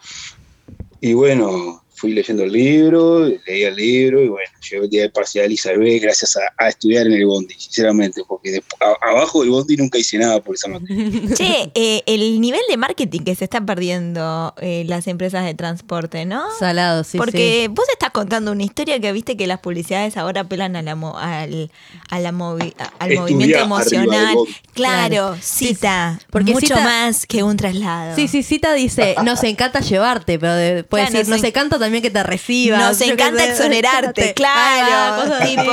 Y 1.01 1.13
bueno, 1.13 1.83
fui 1.95 2.11
leyendo 2.13 2.43
el 2.43 2.51
libro, 2.51 3.25
leí 3.47 3.63
el 3.63 3.75
libro 3.75 4.21
y 4.21 4.27
bueno, 4.27 4.49
llegó 4.69 4.83
el 4.83 4.89
día 4.89 5.01
de 5.03 5.09
parcial 5.09 5.51
y 5.51 5.57
salvé 5.57 5.97
gracias 5.99 6.35
a, 6.35 6.41
a 6.57 6.69
estudiar 6.69 7.07
en 7.07 7.13
el 7.13 7.25
bondi, 7.25 7.53
sinceramente, 7.57 8.21
porque 8.27 8.51
de- 8.51 8.63
a- 8.81 9.09
abajo 9.11 9.41
del 9.41 9.49
bondi 9.51 9.77
nunca 9.77 9.97
hice 9.97 10.17
nada 10.17 10.41
por 10.41 10.55
esa 10.55 10.67
materia. 10.67 10.95
Che, 11.35 11.71
eh, 11.73 12.03
el 12.05 12.41
nivel 12.41 12.61
de 12.69 12.77
marketing 12.77 13.21
que 13.21 13.35
se 13.35 13.45
está 13.45 13.61
perdiendo 13.65 14.53
eh, 14.61 14.83
las 14.87 15.07
empresas 15.07 15.45
de 15.45 15.53
transporte, 15.53 16.25
¿no? 16.25 16.43
Salado, 16.59 17.03
sí, 17.03 17.17
Porque 17.17 17.69
vos 17.71 17.85
estás 17.93 18.11
contando 18.11 18.51
una 18.51 18.63
historia 18.63 18.99
que 18.99 19.11
viste 19.11 19.37
que 19.37 19.47
las 19.47 19.59
publicidades 19.59 20.17
ahora 20.17 20.41
apelan 20.41 20.75
a 20.75 20.81
la 20.81 20.95
mo- 20.95 21.17
al, 21.17 21.71
a 22.09 22.19
la 22.19 22.31
movi- 22.31 22.73
a- 22.77 22.91
al 22.99 23.11
Estudiá 23.11 23.21
movimiento 23.21 23.57
del 23.57 23.65
emocional. 23.65 24.35
Claro, 24.73 25.15
Claro. 25.15 25.37
cita. 25.41 26.19
Porque 26.29 26.51
mucho 26.51 26.67
cita- 26.67 26.83
más 26.83 27.25
que 27.25 27.43
un 27.43 27.55
traslado. 27.57 28.15
Sí, 28.15 28.27
sí, 28.27 28.43
Cita 28.43 28.73
dice, 28.73 29.15
nos 29.23 29.43
encanta 29.43 29.79
llevarte, 29.79 30.37
pero 30.39 30.53
de- 30.53 30.83
puede 30.83 31.03
Claro, 31.05 31.17
decir, 31.19 31.29
nos 31.29 31.37
nos 31.37 31.43
en- 31.43 31.45
encanta 31.49 31.77
también 31.85 32.01
que 32.01 32.09
te 32.09 32.23
recibas. 32.23 32.81
Nos 32.81 33.01
encanta 33.07 33.45
exonerarte, 33.45 34.33
claro. 34.35 35.23
cosas 35.23 35.41
así. 35.41 35.55
tipo 35.55 35.71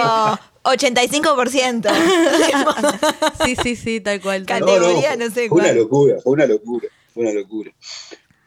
85%. 0.63 1.91
Sí, 3.45 3.57
sí, 3.61 3.77
sí, 3.77 4.01
tal 4.01 4.21
cual. 4.21 4.47
tal. 4.47 4.61
Categoría, 4.61 5.17
no 5.17 5.31
sé 5.31 5.49
fue 5.49 5.59
una 5.59 5.69
cuál. 5.69 5.77
locura, 5.79 6.17
fue 6.23 6.33
una 6.35 6.47
locura, 6.47 6.89
fue 7.15 7.23
una 7.25 7.33
locura. 7.33 7.73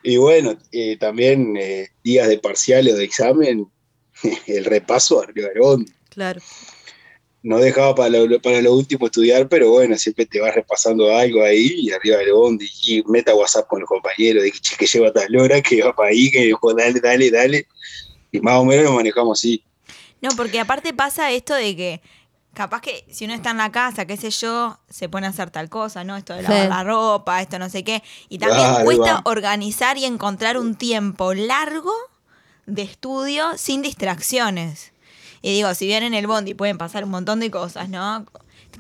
Y 0.04 0.18
bueno, 0.18 0.56
eh, 0.72 0.98
también 0.98 1.58
eh, 1.58 1.90
días 2.04 2.28
de 2.28 2.38
parcial 2.38 2.88
o 2.88 2.96
de 2.96 3.04
examen, 3.04 3.68
el 4.48 4.66
repaso 4.66 5.22
arriba 5.22 5.50
del. 5.56 5.86
Claro. 6.10 6.40
No 7.46 7.60
dejaba 7.60 7.94
para 7.94 8.10
lo, 8.10 8.42
para 8.42 8.60
lo 8.60 8.74
último 8.74 9.06
estudiar, 9.06 9.48
pero 9.48 9.70
bueno, 9.70 9.96
siempre 9.98 10.25
te 10.25 10.42
vas 10.42 10.56
repasando 10.56 11.16
algo 11.16 11.44
ahí 11.44 11.75
y 11.78 11.92
arriba 11.92 12.18
del 12.18 12.34
bondi 12.34 12.68
y 12.88 13.04
meta 13.06 13.36
WhatsApp 13.36 13.68
con 13.68 13.82
los 13.82 13.88
compañeros 13.88 14.42
de 14.44 14.52
que, 14.52 14.60
che, 14.60 14.75
que 14.75 14.88
lleva 14.88 15.14
tal 15.14 15.36
hora, 15.38 15.62
que 15.62 15.84
va 15.84 15.94
para 15.96 16.10
ahí, 16.10 16.32
que 16.32 16.42
dijo, 16.46 16.74
dale, 16.74 17.00
dale, 17.00 17.30
dale. 17.30 17.68
Y 18.32 18.40
más 18.40 18.56
o 18.56 18.66
menos 18.66 18.86
lo 18.86 18.94
manejamos 18.94 19.40
así. 19.40 19.64
No, 20.22 20.30
porque 20.36 20.60
aparte 20.60 20.92
pasa 20.92 21.32
esto 21.32 21.54
de 21.54 21.75
que 21.75 22.02
capaz 22.56 22.82
que 22.82 23.06
si 23.12 23.25
uno 23.25 23.36
está 23.36 23.52
en 23.52 23.58
la 23.58 23.72
casa, 23.72 24.08
qué 24.08 24.18
sé 24.18 24.32
yo, 24.32 24.80
se 24.90 25.08
pone 25.08 25.28
a 25.28 25.30
hacer 25.30 25.52
tal 25.52 25.70
cosa, 25.70 26.04
¿no? 26.04 26.18
Esto 26.18 26.34
de 26.34 26.42
lavar 26.42 26.64
Sí. 26.64 26.68
la 26.70 26.84
ropa, 26.84 27.42
esto 27.44 27.60
no 27.60 27.70
sé 27.70 27.84
qué. 27.84 28.02
Y 28.28 28.40
también 28.40 28.86
cuesta 28.86 29.16
va. 29.16 29.22
organizar 29.25 30.00
y 30.00 30.06
encontrar 30.06 30.58
un 30.58 30.74
tiempo 30.74 31.36
largo 31.36 31.94
de 32.66 32.82
estudio 32.82 33.56
sin 33.56 33.84
distracciones. 33.84 34.95
Y 35.46 35.54
digo, 35.54 35.72
si 35.75 35.86
bien 35.86 36.02
en 36.02 36.16
el 36.16 36.25
bondi 36.25 36.56
pueden 36.56 36.80
pasar 36.80 37.04
un 37.04 37.12
montón 37.12 37.40
de 37.40 37.52
cosas, 37.52 37.88
¿no? 37.88 38.25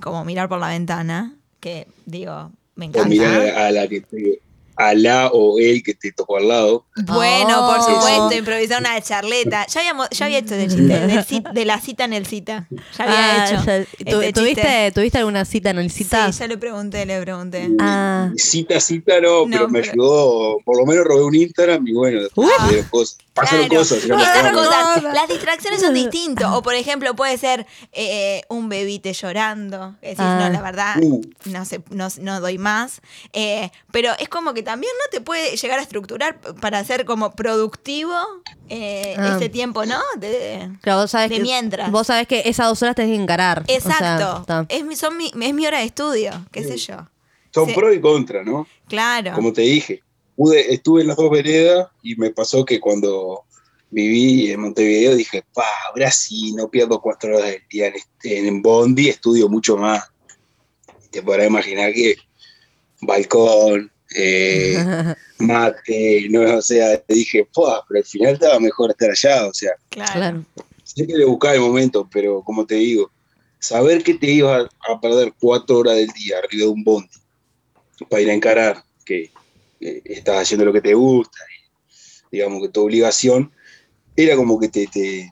Como 0.01 0.25
mirar 0.25 0.49
por 0.49 0.59
la 0.59 0.69
ventana, 0.69 1.35
que 1.59 1.87
digo, 2.07 2.51
me 2.73 2.85
O 2.85 2.89
encanta. 2.89 3.07
mirar 3.07 3.49
a 3.49 3.69
la 3.71 3.87
que 3.87 4.01
te- 4.01 4.39
a 4.77 4.93
la 4.93 5.27
o 5.27 5.59
el 5.59 5.83
que 5.83 5.93
te 5.93 6.11
tocó 6.11 6.37
al 6.37 6.47
lado. 6.47 6.85
Bueno, 7.05 7.67
por 7.67 7.79
Oh. 7.79 7.83
supuesto, 7.83 8.33
improvisar 8.37 8.79
una 8.79 8.99
charleta. 9.01 9.65
Ya, 9.67 9.79
habíamos, 9.79 10.09
ya 10.11 10.25
había 10.25 10.39
hecho 10.39 10.55
el 10.55 10.67
chiste 10.69 10.83
del 10.83 11.07
de 11.53 11.65
la 11.65 11.79
cita 11.79 12.03
en 12.05 12.13
el 12.13 12.25
cita. 12.25 12.67
Ya 12.97 13.03
había 13.03 13.15
Ah, 13.43 13.47
hecho. 13.49 13.63
ya- 13.65 13.77
este 13.77 14.05
¿tu- 14.05 14.21
chiste. 14.21 14.33
¿tuviste, 14.33 14.91
¿Tuviste 14.93 15.17
alguna 15.19 15.45
cita 15.45 15.69
en 15.71 15.79
el 15.79 15.91
cita? 15.91 16.31
Sí, 16.31 16.39
ya 16.39 16.47
le 16.47 16.57
pregunté, 16.57 17.05
le 17.05 17.21
pregunté. 17.21 17.69
Ah. 17.79 18.31
Cita, 18.37 18.79
cita 18.79 19.19
no, 19.21 19.45
No, 19.45 19.51
pero 19.51 19.67
me 19.69 19.81
pero- 19.81 19.91
ayudó, 19.93 20.57
por 20.65 20.77
lo 20.77 20.85
menos 20.85 21.05
robé 21.05 21.23
un 21.23 21.35
Instagram 21.35 21.87
y 21.87 21.93
bueno, 21.93 22.21
después 22.23 22.49
Uy. 22.69 22.75
de 22.75 22.83
cosas. 22.89 23.17
Pasaron 23.33 23.67
Claro, 23.67 23.81
cosas. 23.81 23.99
pasaron. 24.07 25.13
Las 25.13 25.27
distracciones 25.27 25.81
son 25.81 25.93
distintas. 26.09 26.51
O, 26.53 26.61
por 26.61 26.73
ejemplo, 26.73 27.13
puede 27.17 27.37
ser 27.37 27.65
eh, 27.91 28.43
un 28.47 28.69
bebite 28.69 29.11
llorando. 29.11 29.95
Decís, 30.01 30.19
Ah. 30.19 30.39
no, 30.41 30.49
la 30.49 30.61
verdad, 30.61 30.95
Uh. 31.01 31.21
no, 31.45 31.65
sé, 31.65 31.81
no, 31.89 32.07
no 32.21 32.39
doy 32.39 32.57
más. 32.57 33.01
Eh, 33.33 33.71
pero 33.91 34.11
es 34.19 34.29
como 34.29 34.53
que 34.53 34.63
también 34.65 34.91
no 34.99 35.09
te 35.11 35.21
puede 35.21 35.55
llegar 35.55 35.79
a 35.79 35.81
estructurar 35.81 36.39
para 36.59 36.83
ser 36.83 37.05
como 37.05 37.31
productivo 37.35 38.13
eh, 38.67 39.15
Ah. 39.17 39.35
ese 39.37 39.47
tiempo, 39.47 39.85
¿no? 39.85 39.99
De- 40.17 40.69
Claro, 40.81 41.01
vos 41.01 41.11
sabés 41.11 41.29
De 41.29 41.37
que, 41.37 41.41
mientras. 41.43 41.89
Vos 41.91 42.07
sabés 42.07 42.27
que 42.27 42.41
esas 42.45 42.67
dos 42.67 42.81
horas 42.81 42.95
tenés 42.95 43.15
que 43.15 43.21
encarar. 43.23 43.61
O 43.61 43.65
sea, 43.67 43.75
Exacto. 43.77 44.65
es, 44.67 44.83
mi, 44.83 44.95
son 44.97 45.15
mi, 45.15 45.27
es 45.27 45.53
mi 45.53 45.65
hora 45.65 45.79
de 45.79 45.85
estudio, 45.85 46.31
qué 46.51 46.63
sé 46.63 46.75
yo. 46.77 47.07
Son 47.53 47.67
Sí. 47.67 47.73
pro 47.73 47.93
y 47.93 48.01
contra, 48.01 48.43
¿no? 48.43 48.67
Claro. 48.89 49.31
Como 49.33 49.53
te 49.53 49.61
dije, 49.61 50.01
pude, 50.35 50.73
estuve 50.73 51.01
en 51.03 51.07
las 51.07 51.15
dos 51.15 51.29
veredas 51.31 51.87
y 52.03 52.15
me 52.17 52.31
pasó 52.31 52.65
que 52.65 52.81
cuando 52.81 53.43
viví 53.91 54.51
en 54.51 54.59
Montevideo 54.59 55.15
dije, 55.15 55.45
pa, 55.53 55.63
ahora 55.89 56.11
sí, 56.11 56.51
no 56.53 56.69
pierdo 56.69 56.99
cuatro 56.99 57.37
horas 57.37 57.51
del 57.51 57.63
día 57.69 57.87
en, 57.87 57.95
este- 57.95 58.45
en 58.45 58.61
Bondi, 58.61 59.07
estudio 59.07 59.47
mucho 59.47 59.77
más. 59.77 60.03
Te 61.11 61.21
podrás 61.23 61.47
imaginar 61.47 61.93
que 61.93 62.15
balcón, 63.01 63.91
eh, 64.15 65.15
mate, 65.39 66.27
no, 66.29 66.57
o 66.57 66.61
sea, 66.61 67.01
dije, 67.07 67.47
pa, 67.53 67.83
pero 67.87 67.99
al 67.99 68.05
final 68.05 68.33
estaba 68.33 68.59
mejor 68.59 68.91
estar 68.91 69.09
allá, 69.11 69.47
o 69.47 69.53
sea, 69.53 69.71
Claro. 69.89 70.11
Claro. 70.13 70.45
siempre 70.83 71.17
le 71.17 71.25
buscaba 71.25 71.55
el 71.55 71.61
momento, 71.61 72.07
pero 72.11 72.41
como 72.43 72.65
te 72.65 72.75
digo, 72.75 73.11
saber 73.59 74.03
que 74.03 74.13
te 74.15 74.27
ibas 74.31 74.67
a, 74.87 74.93
a 74.93 74.99
perder 75.01 75.33
cuatro 75.39 75.79
horas 75.79 75.95
del 75.95 76.07
día 76.09 76.37
arriba 76.39 76.65
de 76.65 76.71
un 76.71 76.83
bondi 76.83 77.09
para 78.09 78.21
ir 78.21 78.29
a 78.29 78.33
encarar 78.33 78.83
que 79.05 79.31
eh, 79.79 80.01
estás 80.05 80.41
haciendo 80.43 80.65
lo 80.65 80.73
que 80.73 80.81
te 80.81 80.93
gusta, 80.93 81.37
y, 82.31 82.37
digamos 82.37 82.61
que 82.61 82.69
tu 82.69 82.83
obligación, 82.83 83.51
era 84.15 84.35
como 84.35 84.59
que 84.59 84.69
te, 84.69 84.87
te- 84.87 85.31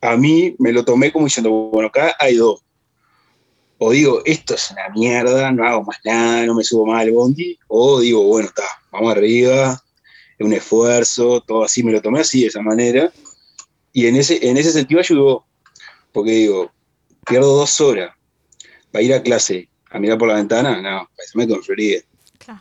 A 0.00 0.16
mí 0.16 0.54
me 0.58 0.72
lo 0.72 0.84
tomé 0.84 1.10
como 1.12 1.24
diciendo, 1.26 1.50
bueno, 1.50 1.88
acá 1.88 2.14
hay 2.18 2.36
dos. 2.36 2.60
O 3.78 3.90
digo, 3.90 4.22
esto 4.24 4.54
es 4.54 4.70
una 4.70 4.88
mierda, 4.88 5.52
no 5.52 5.66
hago 5.66 5.84
más 5.84 5.98
nada, 6.04 6.46
no 6.46 6.54
me 6.54 6.64
subo 6.64 6.86
más 6.86 7.02
al 7.02 7.12
bondi, 7.12 7.58
o 7.68 8.00
digo, 8.00 8.22
bueno, 8.24 8.48
está, 8.48 8.64
vamos 8.90 9.12
arriba, 9.12 9.82
es 10.38 10.46
un 10.46 10.52
esfuerzo, 10.52 11.42
todo 11.42 11.64
así, 11.64 11.82
me 11.82 11.92
lo 11.92 12.00
tomé 12.00 12.20
así, 12.20 12.42
de 12.42 12.46
esa 12.48 12.62
manera. 12.62 13.12
Y 13.92 14.06
en 14.06 14.16
ese, 14.16 14.48
en 14.48 14.56
ese 14.56 14.72
sentido 14.72 15.00
ayudó, 15.00 15.46
porque 16.12 16.30
digo, 16.30 16.72
pierdo 17.26 17.56
dos 17.56 17.80
horas 17.80 18.14
para 18.90 19.02
ir 19.02 19.12
a 19.12 19.22
clase, 19.22 19.68
a 19.90 19.98
mirar 19.98 20.18
por 20.18 20.28
la 20.28 20.34
ventana, 20.34 20.80
no, 20.80 21.08
pues 21.14 21.34
me. 21.34 21.46
Claro. 22.38 22.60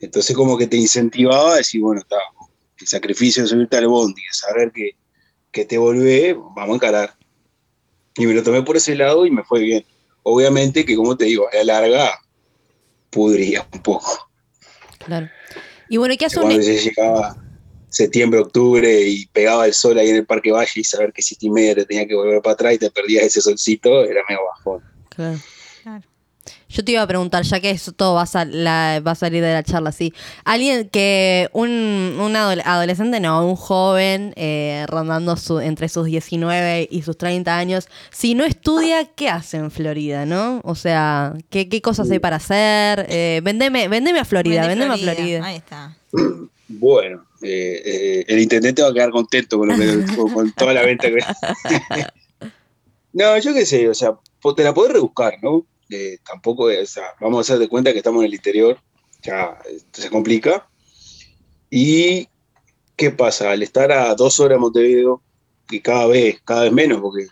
Entonces 0.00 0.34
como 0.34 0.56
que 0.56 0.66
te 0.66 0.76
incentivaba 0.76 1.52
a 1.52 1.56
decir, 1.56 1.80
bueno, 1.82 2.00
está, 2.00 2.16
el 2.78 2.86
sacrificio 2.86 3.42
de 3.42 3.48
subirte 3.48 3.76
al 3.76 3.88
bondi, 3.88 4.20
de 4.22 4.32
saber 4.32 4.72
que, 4.72 4.92
que 5.50 5.64
te 5.64 5.78
volvés, 5.78 6.34
vamos 6.54 6.70
a 6.70 6.74
encarar. 6.74 7.16
Y 8.16 8.26
me 8.26 8.34
lo 8.34 8.42
tomé 8.42 8.62
por 8.62 8.76
ese 8.76 8.94
lado 8.94 9.26
y 9.26 9.30
me 9.30 9.44
fue 9.44 9.60
bien. 9.60 9.84
Obviamente 10.28 10.84
que, 10.84 10.96
como 10.96 11.16
te 11.16 11.26
digo, 11.26 11.48
a 11.52 11.56
la 11.58 11.80
larga 11.80 12.18
pudría 13.10 13.64
un 13.72 13.80
poco. 13.80 14.28
Claro. 14.98 15.30
Y 15.88 15.98
bueno, 15.98 16.14
¿y 16.14 16.16
qué 16.16 16.26
hace 16.26 16.40
Cuando 16.40 16.60
ya 16.60 16.72
llegaba 16.72 17.36
septiembre, 17.88 18.40
octubre 18.40 19.02
y 19.02 19.26
pegaba 19.26 19.66
el 19.66 19.72
sol 19.72 19.96
ahí 19.98 20.08
en 20.08 20.16
el 20.16 20.26
Parque 20.26 20.50
Valle 20.50 20.72
y 20.74 20.82
saber 20.82 21.12
que 21.12 21.22
siete 21.22 21.46
y 21.46 21.50
media 21.50 21.76
te 21.76 21.84
tenía 21.84 22.08
que 22.08 22.16
volver 22.16 22.42
para 22.42 22.54
atrás 22.54 22.74
y 22.74 22.78
te 22.78 22.90
perdías 22.90 23.22
ese 23.22 23.40
solcito, 23.40 24.02
era 24.02 24.20
medio 24.28 24.40
bajón. 24.46 24.82
Claro. 25.10 25.38
Yo 26.76 26.84
te 26.84 26.92
iba 26.92 27.00
a 27.00 27.06
preguntar, 27.06 27.42
ya 27.42 27.58
que 27.58 27.70
eso 27.70 27.92
todo 27.92 28.14
va 28.16 28.22
a, 28.22 28.26
sal- 28.26 28.50
la- 28.64 29.00
va 29.00 29.12
a 29.12 29.14
salir 29.14 29.42
de 29.42 29.50
la 29.54 29.62
charla, 29.62 29.92
sí. 29.92 30.12
Alguien 30.44 30.90
que, 30.90 31.48
un, 31.54 31.70
un 31.70 32.34
adole- 32.36 32.60
adolescente, 32.66 33.18
no, 33.18 33.46
un 33.48 33.56
joven, 33.56 34.34
eh, 34.36 34.84
rondando 34.86 35.36
su, 35.38 35.58
entre 35.60 35.88
sus 35.88 36.04
19 36.04 36.86
y 36.90 37.00
sus 37.00 37.16
30 37.16 37.56
años, 37.56 37.88
si 38.10 38.34
no 38.34 38.44
estudia, 38.44 39.06
¿qué 39.06 39.30
hace 39.30 39.56
en 39.56 39.70
Florida, 39.70 40.26
no? 40.26 40.60
O 40.64 40.74
sea, 40.74 41.32
¿qué, 41.48 41.70
qué 41.70 41.80
cosas 41.80 42.10
hay 42.10 42.18
para 42.18 42.36
hacer? 42.36 43.06
Eh, 43.08 43.40
vendeme, 43.42 43.88
vendeme 43.88 44.18
a 44.20 44.26
Florida, 44.26 44.66
Vende 44.66 44.84
vendeme 44.86 44.94
a 44.94 45.14
Florida. 45.14 45.46
Ahí 45.46 45.56
está. 45.56 45.96
Bueno, 46.68 47.24
eh, 47.40 47.80
eh, 47.86 48.24
el 48.28 48.38
intendente 48.40 48.82
va 48.82 48.88
a 48.88 48.92
quedar 48.92 49.10
contento 49.10 49.56
con, 49.56 49.68
lo 49.68 49.76
que- 49.76 50.04
con- 50.14 50.30
con 50.34 50.52
toda 50.52 50.74
la 50.74 50.82
venta 50.82 51.08
que... 51.08 51.20
no, 53.12 53.38
yo 53.38 53.54
qué 53.54 53.64
sé, 53.64 53.88
o 53.88 53.94
sea, 53.94 54.12
te 54.54 54.62
la 54.62 54.74
podés 54.74 54.92
rebuscar, 54.92 55.38
¿no? 55.42 55.64
Eh, 55.90 56.18
tampoco, 56.26 56.70
es- 56.70 56.90
o 56.90 56.92
sea, 56.94 57.04
vamos 57.20 57.38
a 57.38 57.40
hacer 57.40 57.58
de 57.60 57.68
cuenta 57.68 57.92
que 57.92 57.98
estamos 57.98 58.20
en 58.22 58.26
el 58.26 58.34
interior, 58.34 58.78
ya 59.22 59.58
esto 59.70 60.02
se 60.02 60.10
complica. 60.10 60.68
¿Y 61.70 62.28
qué 62.96 63.10
pasa? 63.10 63.50
Al 63.50 63.62
estar 63.62 63.90
a 63.92 64.14
dos 64.14 64.38
horas 64.40 64.56
de 64.56 64.60
Montevideo, 64.60 65.22
y 65.70 65.80
cada 65.80 66.06
vez, 66.06 66.40
cada 66.44 66.62
vez 66.62 66.72
menos, 66.72 67.00
porque 67.00 67.26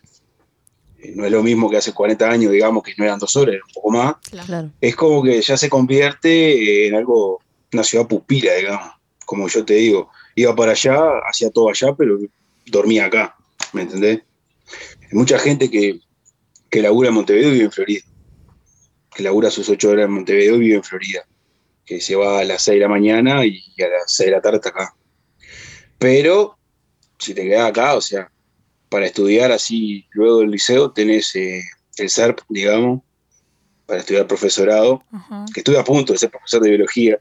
eh, 0.99 1.13
no 1.15 1.25
es 1.25 1.31
lo 1.33 1.43
mismo 1.43 1.71
que 1.71 1.77
hace 1.77 1.93
40 1.93 2.29
años, 2.31 2.51
digamos, 2.53 2.83
que 2.83 2.93
no 2.99 3.05
eran 3.05 3.19
dos 3.19 3.35
horas, 3.37 3.55
era 3.57 3.65
un 3.67 3.73
poco 3.75 3.91
más, 3.91 4.17
Claro. 4.31 4.47
Claro. 4.47 4.71
es 4.81 4.97
como 4.97 5.23
que 5.23 5.41
ya 5.41 5.57
se 5.57 5.69
convierte 5.69 6.87
en 6.89 6.95
algo, 6.97 7.41
una 7.73 7.85
ciudad 7.85 8.07
pupila, 8.09 8.55
digamos. 8.55 8.91
Como 9.25 9.49
yo 9.49 9.65
te 9.65 9.75
digo, 9.75 10.11
iba 10.35 10.55
para 10.55 10.73
allá, 10.73 10.99
hacía 11.29 11.51
todo 11.51 11.69
allá, 11.71 11.95
pero 11.97 12.19
dormía 12.67 13.07
acá, 13.07 13.37
¿me 13.73 13.83
entendés? 13.83 14.21
Hay 15.03 15.09
mucha 15.13 15.39
gente 15.39 15.71
que, 15.71 16.01
que 16.71 16.83
labura 16.83 17.09
en 17.09 17.15
Montevideo 17.15 17.49
y 17.51 17.53
vive 17.53 17.65
en 17.67 17.73
Florida. 17.73 18.03
Que 19.15 19.23
labura 19.23 19.51
sus 19.51 19.69
ocho 19.69 19.91
horas 19.91 20.07
en 20.07 20.13
Montevideo 20.13 20.57
y 20.57 20.61
vive 20.61 20.77
en 20.77 20.85
Florida. 20.85 21.25
Que 21.85 22.01
se 22.01 22.17
va 22.17 22.41
a 22.41 22.45
las 22.45 22.63
seis 22.63 22.77
de 22.77 22.83
la 22.83 22.89
mañana 22.89 23.45
y 23.45 23.63
a 23.83 23.89
las 23.89 24.13
seis 24.13 24.29
de 24.31 24.37
la 24.37 24.43
tarde 24.43 24.57
está 24.57 24.71
acá. 24.71 24.95
Pero, 25.99 26.59
si 27.19 27.35
te 27.35 27.45
quedas 27.45 27.71
acá, 27.71 27.95
o 27.95 28.01
sea, 28.01 28.31
para 28.89 29.07
estudiar 29.07 29.53
así 29.53 30.07
luego 30.13 30.41
del 30.41 30.51
liceo, 30.51 30.93
tenés 30.93 31.35
eh, 31.35 31.63
el 31.97 32.11
SERP, 32.11 32.41
digamos, 32.49 33.03
para 33.87 34.01
estudiar 34.01 34.27
profesorado, 34.27 35.03
que 35.53 35.61
estuve 35.61 35.79
a 35.79 35.85
punto 35.85 36.13
de 36.13 36.19
ser 36.19 36.31
profesor 36.31 36.63
de 36.63 36.71
biología. 36.71 37.19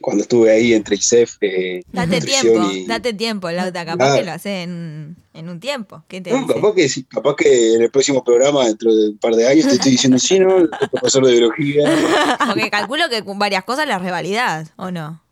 Cuando 0.00 0.22
estuve 0.22 0.50
ahí 0.50 0.74
entre 0.74 0.94
ISEF, 0.96 1.36
eh, 1.40 1.82
Date 1.92 2.20
tiempo, 2.20 2.70
y- 2.72 2.86
date 2.86 3.12
tiempo, 3.14 3.50
Lauta. 3.50 3.84
Capaz 3.84 4.12
Ah. 4.14 4.18
que 4.18 4.24
lo 4.24 4.32
haces 4.32 4.64
en, 4.64 5.16
en 5.34 5.48
un 5.48 5.58
tiempo. 5.60 6.04
¿Qué 6.08 6.20
te 6.20 6.30
No, 6.30 6.42
dice? 6.42 6.54
capaz, 6.54 6.74
que, 6.74 6.88
capaz 7.08 7.36
que 7.36 7.74
en 7.74 7.82
el 7.82 7.90
próximo 7.90 8.22
programa, 8.22 8.66
dentro 8.66 8.94
de 8.94 9.08
un 9.10 9.18
par 9.18 9.34
de 9.34 9.46
años, 9.48 9.66
te 9.66 9.72
estoy 9.74 9.92
diciendo, 9.92 10.18
sí, 10.18 10.38
¿no? 10.38 10.50
Soy 10.58 10.68
profesor 10.92 11.26
de 11.26 11.32
biología. 11.32 11.84
Porque 12.46 12.70
calculo 12.70 13.08
que 13.10 13.24
con 13.24 13.38
varias 13.38 13.64
cosas 13.64 13.88
las 13.88 14.00
revalidás, 14.00 14.72
¿o 14.76 14.90
no? 14.90 15.22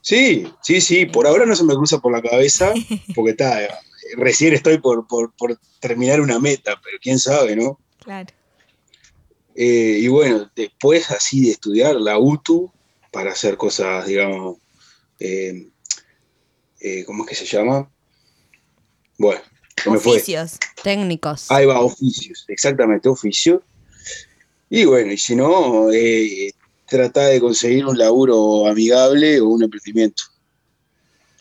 Sí, 0.00 0.46
sí, 0.62 0.80
sí, 0.80 1.06
por 1.06 1.26
ahora 1.26 1.44
no 1.44 1.54
se 1.54 1.64
me 1.64 1.74
cruza 1.74 1.98
por 1.98 2.12
la 2.12 2.22
cabeza, 2.22 2.72
porque 3.14 3.32
está, 3.32 3.62
eh, 3.64 3.68
recién 4.16 4.54
estoy 4.54 4.78
por, 4.78 5.06
por, 5.06 5.32
por 5.36 5.58
terminar 5.80 6.20
una 6.22 6.38
meta, 6.38 6.80
pero 6.82 6.96
quién 7.02 7.18
sabe, 7.18 7.54
¿no? 7.56 7.78
Claro. 8.02 8.28
Eh, 9.54 9.98
y 10.00 10.08
bueno, 10.08 10.48
después 10.54 11.10
así 11.10 11.42
de 11.44 11.50
estudiar 11.50 11.96
la 11.96 12.16
UTU 12.18 12.70
para 13.10 13.32
hacer 13.32 13.56
cosas, 13.56 14.06
digamos, 14.06 14.58
eh, 15.18 15.68
eh, 16.80 17.04
¿cómo 17.04 17.24
es 17.24 17.30
que 17.30 17.34
se 17.34 17.46
llama? 17.46 17.90
Bueno. 19.16 19.40
Oficios. 19.86 20.58
Técnicos. 20.82 21.50
Ahí 21.50 21.66
va, 21.66 21.80
oficios, 21.80 22.44
exactamente, 22.48 23.08
oficio. 23.08 23.62
Y 24.70 24.84
bueno, 24.84 25.12
y 25.12 25.18
si 25.18 25.34
no, 25.34 25.90
eh, 25.92 26.52
trata 26.86 27.26
de 27.26 27.40
conseguir 27.40 27.86
un 27.86 27.96
laburo 27.96 28.66
amigable 28.66 29.40
o 29.40 29.48
un 29.48 29.62
emprendimiento. 29.62 30.24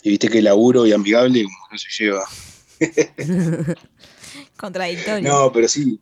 Y 0.04 0.12
viste 0.12 0.30
que 0.30 0.42
laburo 0.42 0.86
y 0.86 0.94
amigable 0.94 1.44
como 1.44 1.58
no 1.72 1.78
se 1.78 2.04
lleva. 2.04 2.24
Contradictorio. 4.58 5.30
No, 5.30 5.52
pero 5.52 5.68
sí, 5.68 6.00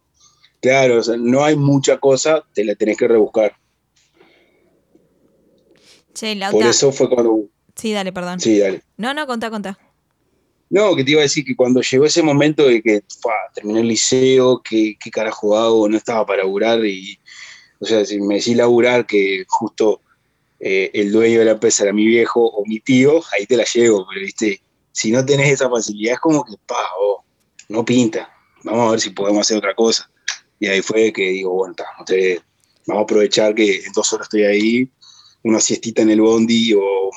claro, 0.61 0.99
o 0.99 1.03
sea, 1.03 1.15
no 1.17 1.43
hay 1.43 1.55
mucha 1.55 1.97
cosa, 1.97 2.43
te 2.53 2.63
la 2.63 2.75
tenés 2.75 2.97
que 2.97 3.07
rebuscar. 3.07 3.55
Che, 6.15 6.33
Lauta. 6.33 6.57
Por 6.57 6.65
eso 6.65 6.91
fue 6.91 7.09
cuando... 7.09 7.43
Sí, 7.75 7.91
dale, 7.91 8.11
perdón. 8.13 8.39
Sí, 8.39 8.57
dale. 8.57 8.81
No, 8.97 9.13
no, 9.13 9.27
contá, 9.27 9.49
contá. 9.49 9.77
No, 10.69 10.95
que 10.95 11.03
te 11.03 11.11
iba 11.11 11.19
a 11.19 11.23
decir 11.23 11.45
que 11.45 11.55
cuando 11.55 11.81
llegó 11.81 12.05
ese 12.05 12.23
momento 12.23 12.65
de 12.65 12.81
que 12.81 13.03
terminé 13.53 13.81
el 13.81 13.89
liceo, 13.89 14.61
que 14.63 14.97
qué 14.99 15.11
carajo 15.11 15.57
hago, 15.57 15.87
no 15.87 15.97
estaba 15.97 16.25
para 16.25 16.43
laburar 16.43 16.83
y, 16.85 17.19
o 17.79 17.85
sea, 17.85 18.03
si 18.03 18.19
me 18.19 18.35
decís 18.35 18.55
laburar 18.55 19.05
que 19.05 19.45
justo 19.47 20.01
eh, 20.59 20.89
el 20.93 21.11
dueño 21.11 21.39
de 21.39 21.45
la 21.45 21.51
empresa 21.51 21.83
era 21.83 21.93
mi 21.93 22.05
viejo 22.05 22.47
o 22.47 22.65
mi 22.65 22.79
tío, 22.79 23.21
ahí 23.33 23.45
te 23.45 23.57
la 23.57 23.65
llevo, 23.65 24.07
pero 24.09 24.21
viste, 24.21 24.61
si 24.91 25.11
no 25.11 25.23
tenés 25.23 25.51
esa 25.51 25.69
facilidad 25.69 26.13
es 26.13 26.19
como 26.19 26.43
que, 26.43 26.55
pa, 26.65 26.81
oh, 26.99 27.23
no 27.69 27.85
pinta, 27.85 28.29
vamos 28.63 28.87
a 28.87 28.91
ver 28.91 29.01
si 29.01 29.09
podemos 29.11 29.41
hacer 29.41 29.57
otra 29.57 29.75
cosa. 29.75 30.09
Y 30.59 30.67
ahí 30.67 30.81
fue 30.81 31.11
que 31.13 31.29
digo, 31.29 31.51
bueno, 31.51 31.75
vamos 32.87 33.01
a 33.01 33.03
aprovechar 33.03 33.53
que 33.53 33.83
en 33.83 33.91
dos 33.93 34.11
horas 34.13 34.25
estoy 34.25 34.43
ahí 34.45 34.89
una 35.45 35.59
siestita 35.59 36.01
en 36.01 36.09
el 36.09 36.21
bondi 36.21 36.73
o 36.73 37.11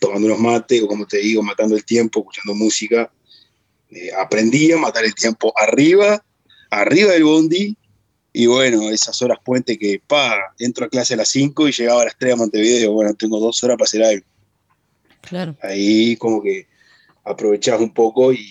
tomando 0.00 0.26
unos 0.26 0.40
mates 0.40 0.82
o 0.82 0.88
como 0.88 1.06
te 1.06 1.18
digo, 1.18 1.42
matando 1.42 1.76
el 1.76 1.84
tiempo, 1.84 2.20
escuchando 2.20 2.54
música. 2.54 3.12
Eh, 3.90 4.10
aprendí 4.18 4.72
a 4.72 4.78
matar 4.78 5.04
el 5.04 5.14
tiempo 5.14 5.52
arriba, 5.54 6.24
arriba 6.70 7.12
del 7.12 7.24
bondi 7.24 7.76
y 8.32 8.46
bueno, 8.46 8.88
esas 8.88 9.20
horas 9.20 9.38
puente 9.44 9.78
que, 9.78 10.00
pa, 10.04 10.34
entro 10.58 10.86
a 10.86 10.88
clase 10.88 11.12
a 11.12 11.18
las 11.18 11.28
5 11.28 11.68
y 11.68 11.72
llegaba 11.72 12.02
a 12.02 12.04
las 12.06 12.16
3 12.18 12.32
a 12.32 12.36
Montevideo, 12.36 12.92
bueno, 12.92 13.12
tengo 13.14 13.38
dos 13.38 13.62
horas 13.62 13.76
para 13.76 13.84
hacer 13.84 14.02
algo. 14.02 14.26
Claro. 15.20 15.54
Ahí 15.62 16.16
como 16.16 16.42
que 16.42 16.66
aprovechás 17.22 17.80
un 17.80 17.92
poco 17.92 18.32
y, 18.32 18.48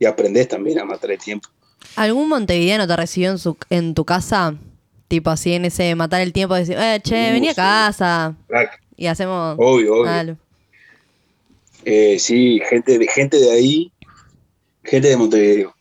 y 0.00 0.04
aprendés 0.04 0.48
también 0.48 0.80
a 0.80 0.84
matar 0.84 1.12
el 1.12 1.18
tiempo. 1.18 1.48
¿Algún 1.94 2.28
montevideano 2.28 2.86
te 2.88 2.96
recibió 2.96 3.30
en, 3.30 3.38
su, 3.38 3.56
en 3.70 3.94
tu 3.94 4.04
casa? 4.04 4.56
Tipo 5.08 5.30
así, 5.30 5.52
en 5.52 5.64
ese 5.64 5.94
matar 5.94 6.20
el 6.20 6.32
tiempo, 6.32 6.54
decir, 6.54 6.76
eh, 6.78 7.00
che, 7.02 7.30
vení 7.30 7.48
a 7.48 7.54
casa 7.54 8.34
y 8.96 9.06
hacemos 9.06 9.56
Obvio, 9.58 10.00
obvio. 10.00 10.36
Eh, 11.84 12.18
sí, 12.18 12.60
gente 12.68 12.98
de, 12.98 13.06
gente 13.06 13.38
de 13.38 13.52
ahí, 13.52 13.92
gente 14.82 15.08
de 15.08 15.16
Montevideo, 15.16 15.74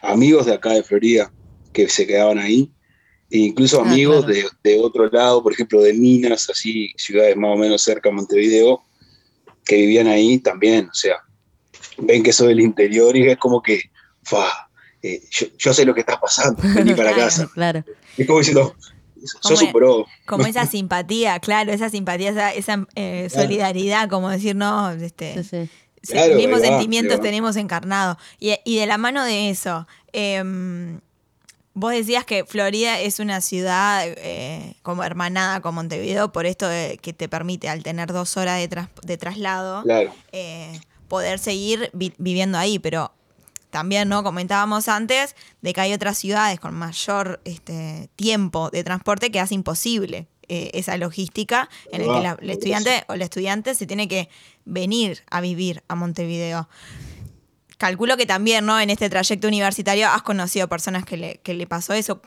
amigos 0.00 0.46
de 0.46 0.54
acá 0.54 0.70
de 0.70 0.82
Florida 0.82 1.30
que 1.74 1.88
se 1.88 2.06
quedaban 2.06 2.38
ahí, 2.38 2.70
e 3.30 3.38
incluso 3.38 3.82
Ah, 3.82 3.90
amigos 3.90 4.24
claro. 4.24 4.50
de, 4.62 4.70
de 4.70 4.80
otro 4.80 5.10
lado, 5.10 5.42
por 5.42 5.52
ejemplo 5.52 5.82
de 5.82 5.92
Minas, 5.92 6.48
así, 6.48 6.94
ciudades 6.96 7.36
más 7.36 7.50
o 7.50 7.58
menos 7.58 7.82
cerca 7.82 8.08
de 8.08 8.14
Montevideo, 8.14 8.80
que 9.66 9.76
vivían 9.76 10.06
ahí 10.06 10.38
también, 10.38 10.88
o 10.88 10.94
sea, 10.94 11.16
ven 11.98 12.22
que 12.22 12.32
soy 12.32 12.48
del 12.48 12.60
interior 12.60 13.14
y 13.14 13.28
es 13.28 13.36
como 13.36 13.60
que, 13.60 13.82
fa, 14.22 14.63
eh, 15.06 15.22
yo, 15.30 15.46
yo 15.58 15.74
sé 15.74 15.84
lo 15.84 15.94
que 15.94 16.00
está 16.00 16.18
pasando, 16.18 16.62
vení 16.74 16.94
para 16.94 17.10
Claro. 17.12 17.24
casa. 17.24 17.50
Claro. 17.52 17.84
Es 18.16 18.26
como 18.26 18.38
diciendo, 18.38 18.74
sos 19.40 19.60
un 19.62 19.72
pro. 19.72 20.06
Como 20.26 20.46
esa 20.46 20.66
simpatía, 20.66 21.38
claro, 21.40 21.72
esa 21.72 21.90
simpatía, 21.90 22.30
esa, 22.30 22.52
esa, 22.52 22.86
eh, 22.94 23.28
Claro. 23.30 23.44
solidaridad, 23.46 24.08
como 24.08 24.30
decir, 24.30 24.56
no, 24.56 24.90
este, 24.92 25.34
Sí, 25.42 25.44
sí. 25.44 25.70
sí, 26.02 26.12
Claro, 26.12 26.36
mismos 26.36 26.62
va, 26.62 26.66
sentimientos 26.68 27.20
tenemos 27.20 27.56
encarnado. 27.56 28.18
Y, 28.40 28.54
y 28.64 28.78
de 28.78 28.86
la 28.86 28.96
mano 28.98 29.24
de 29.24 29.50
eso, 29.50 29.86
em, 30.12 31.00
vos 31.74 31.92
decías 31.92 32.24
que 32.24 32.44
Florida 32.44 33.00
es 33.00 33.18
una 33.18 33.40
ciudad 33.40 34.04
eh, 34.06 34.76
como 34.82 35.02
hermanada 35.04 35.60
con 35.60 35.74
Montevideo, 35.74 36.32
por 36.32 36.46
esto 36.46 36.68
de 36.68 36.98
que 37.02 37.12
te 37.12 37.28
permite, 37.28 37.68
al 37.68 37.82
tener 37.82 38.12
dos 38.12 38.36
horas 38.36 38.58
de, 38.58 38.68
tras- 38.70 38.88
de 39.02 39.16
traslado, 39.18 39.82
Claro, 39.82 40.14
eh, 40.32 40.80
poder 41.08 41.38
seguir 41.38 41.90
vi- 41.92 42.14
viviendo 42.18 42.56
ahí, 42.58 42.78
pero 42.78 43.12
también 43.74 44.08
no 44.08 44.22
comentábamos 44.22 44.86
antes 44.86 45.34
de 45.60 45.72
que 45.72 45.80
hay 45.80 45.92
otras 45.92 46.16
ciudades 46.16 46.60
con 46.60 46.74
mayor 46.74 47.40
este, 47.44 48.08
tiempo 48.14 48.70
de 48.70 48.84
transporte 48.84 49.32
que 49.32 49.40
hace 49.40 49.54
imposible 49.56 50.28
eh, 50.48 50.70
esa 50.74 50.96
logística 50.96 51.68
en 51.90 52.02
el 52.02 52.06
que 52.06 52.20
la, 52.22 52.38
el 52.40 52.50
estudiante 52.50 53.02
o 53.08 53.16
la 53.16 53.24
estudiante 53.24 53.74
se 53.74 53.84
tiene 53.86 54.06
que 54.06 54.28
venir 54.64 55.24
a 55.28 55.40
vivir 55.40 55.82
a 55.88 55.96
Montevideo. 55.96 56.68
Calculo 57.78 58.16
que 58.16 58.26
también, 58.26 58.64
¿no? 58.64 58.78
En 58.78 58.90
este 58.90 59.10
trayecto 59.10 59.48
universitario 59.48 60.08
has 60.08 60.22
conocido 60.22 60.68
personas 60.68 61.04
que 61.04 61.16
le, 61.16 61.40
que 61.42 61.54
le 61.54 61.66
pasó 61.66 61.94
eso. 61.94 62.22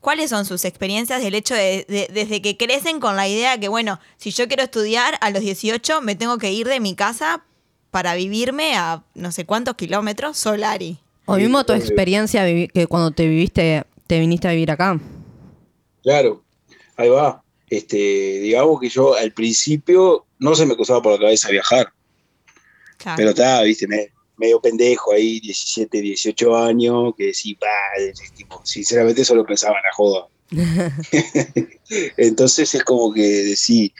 ¿Cuáles 0.00 0.30
son 0.30 0.46
sus 0.46 0.64
experiencias 0.64 1.20
del 1.22 1.34
hecho 1.34 1.54
de, 1.54 1.84
de- 1.86 2.08
desde 2.10 2.40
que 2.40 2.56
crecen 2.56 3.00
con 3.00 3.16
la 3.16 3.28
idea 3.28 3.60
que, 3.60 3.68
bueno, 3.68 4.00
si 4.16 4.30
yo 4.30 4.48
quiero 4.48 4.62
estudiar 4.62 5.18
a 5.20 5.28
los 5.28 5.42
18 5.42 6.00
me 6.00 6.14
tengo 6.14 6.38
que 6.38 6.50
ir 6.52 6.66
de 6.66 6.80
mi 6.80 6.94
casa 6.94 7.44
para 7.90 8.14
vivirme 8.14 8.74
a 8.76 9.02
no 9.14 9.32
sé 9.32 9.44
cuántos 9.46 9.74
kilómetros 9.76 10.36
Solari? 10.38 10.98
O 11.26 11.36
mismo 11.36 11.64
tu 11.64 11.72
obvio. 11.72 11.84
experiencia 11.84 12.44
que 12.44 12.86
cuando 12.88 13.10
te 13.12 13.26
viviste, 13.26 13.84
te 14.06 14.18
viniste 14.18 14.48
a 14.48 14.52
vivir 14.52 14.70
acá. 14.70 14.98
Claro, 16.02 16.42
ahí 16.96 17.08
va. 17.08 17.42
Este, 17.68 17.96
digamos 17.96 18.80
que 18.80 18.88
yo 18.88 19.14
al 19.14 19.32
principio 19.32 20.24
no 20.38 20.54
se 20.56 20.66
me 20.66 20.74
cruzaba 20.74 21.00
por 21.02 21.12
la 21.12 21.18
cabeza 21.18 21.50
viajar, 21.50 21.92
Claro. 22.96 23.16
pero 23.16 23.30
estaba, 23.30 23.62
viste, 23.62 23.86
me- 23.86 24.08
medio 24.36 24.60
pendejo 24.60 25.12
ahí, 25.12 25.38
17, 25.38 26.00
18 26.00 26.56
años, 26.56 27.12
que 27.16 27.32
sí, 27.34 27.56
tipo, 28.34 28.60
sinceramente 28.64 29.24
solo 29.24 29.44
pensaba 29.46 29.76
en 29.76 29.82
la 29.84 29.92
joda. 29.92 30.26
Entonces 32.16 32.74
es 32.74 32.82
como 32.84 33.12
que 33.12 33.22
decís, 33.22 33.92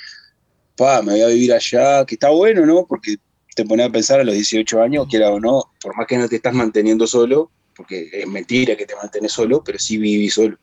pa, 0.76 1.02
me 1.02 1.12
voy 1.12 1.22
a 1.22 1.26
vivir 1.28 1.52
allá, 1.52 2.04
que 2.06 2.14
está 2.16 2.30
bueno, 2.30 2.64
¿no? 2.66 2.86
Porque 2.86 3.16
te 3.60 3.68
pones 3.68 3.86
a 3.86 3.92
pensar 3.92 4.20
a 4.20 4.24
los 4.24 4.34
18 4.34 4.80
años, 4.80 5.06
quiera 5.08 5.30
o 5.30 5.38
no, 5.38 5.72
por 5.82 5.94
más 5.94 6.06
que 6.06 6.16
no 6.16 6.28
te 6.28 6.36
estás 6.36 6.54
manteniendo 6.54 7.06
solo, 7.06 7.50
porque 7.76 8.08
es 8.10 8.26
mentira 8.26 8.74
que 8.74 8.86
te 8.86 8.96
mantenés 8.96 9.32
solo, 9.32 9.62
pero 9.62 9.78
sí 9.78 9.98
vivís 9.98 10.34
solo. 10.34 10.56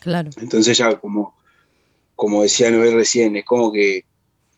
Claro. 0.00 0.30
Entonces 0.40 0.78
ya 0.78 0.98
como, 0.98 1.36
como 2.14 2.42
decía 2.42 2.70
Noel 2.70 2.94
recién, 2.94 3.36
es 3.36 3.44
como 3.44 3.70
que 3.70 4.04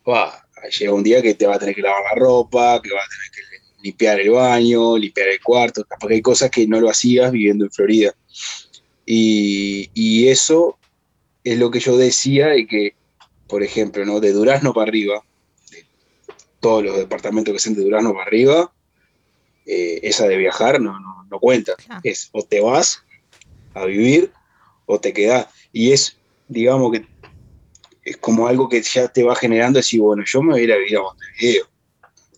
va, 0.09 0.47
llega 0.79 0.93
un 0.93 1.03
día 1.03 1.21
que 1.21 1.35
te 1.35 1.45
va 1.45 1.57
a 1.57 1.59
tener 1.59 1.75
que 1.75 1.83
lavar 1.83 2.03
la 2.05 2.21
ropa, 2.21 2.81
que 2.81 2.93
va 2.93 3.01
a 3.01 3.09
tener 3.09 3.31
que 3.33 3.83
limpiar 3.83 4.21
el 4.21 4.31
baño, 4.31 4.97
limpiar 4.97 5.29
el 5.29 5.41
cuarto, 5.41 5.85
porque 5.99 6.15
hay 6.15 6.23
cosas 6.23 6.51
que 6.51 6.67
no 6.69 6.81
lo 6.81 6.89
hacías 6.89 7.33
viviendo 7.33 7.65
en 7.65 7.73
Florida. 7.73 8.15
Y, 9.05 9.91
y 9.93 10.29
eso 10.29 10.79
es 11.43 11.59
lo 11.59 11.73
que 11.73 11.81
yo 11.81 11.97
decía 11.97 12.49
de 12.49 12.65
que, 12.69 12.95
por 13.49 13.65
ejemplo, 13.65 14.05
¿no? 14.05 14.21
de 14.21 14.33
Durazno 14.33 14.73
para 14.73 14.89
arriba, 14.89 15.25
todos 16.63 16.83
los 16.85 16.97
departamentos 16.97 17.53
que 17.53 17.59
sean 17.61 17.75
de 17.75 17.83
Durazno 17.83 18.13
para 18.15 18.25
arriba, 18.25 18.73
eh, 19.67 20.01
esa 20.05 20.27
de 20.29 20.37
viajar 20.37 20.81
no, 20.81 20.99
no, 20.99 21.25
no 21.31 21.39
cuenta. 21.41 21.75
Claro. 21.75 22.01
Es 22.05 22.31
o 22.33 22.43
te 22.43 22.61
vas 22.61 23.03
a 23.75 23.85
vivir 23.85 24.33
o 24.87 24.99
te 24.99 25.13
quedás. 25.13 25.49
Y 25.73 25.93
es, 25.93 26.17
digamos 26.49 26.93
que 26.93 27.05
es 28.05 28.17
como 28.17 28.47
algo 28.47 28.69
que 28.69 28.81
ya 28.83 29.09
te 29.09 29.23
va 29.25 29.35
generando 29.35 29.79
decir, 29.79 30.01
bueno, 30.01 30.23
yo 30.27 30.41
me 30.43 30.53
voy 30.53 30.61
a 30.61 30.65
ir 30.65 30.73
a 30.73 30.77
vivir 30.77 30.97
a 30.97 31.03
Montevideo. 31.03 31.69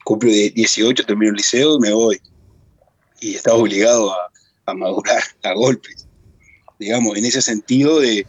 Cumplo 0.04 0.30
die- 0.30 0.50
18, 0.50 1.04
termino 1.04 1.30
el 1.30 1.36
liceo 1.36 1.76
y 1.76 1.80
me 1.80 1.92
voy. 1.92 2.20
Y 3.20 3.34
estás 3.36 3.54
obligado 3.54 4.12
a, 4.12 4.30
a 4.66 4.74
madurar 4.74 5.22
a 5.42 5.52
golpes. 5.54 6.08
Digamos, 6.78 7.16
en 7.16 7.24
ese 7.26 7.40
sentido 7.42 8.00
de, 8.00 8.26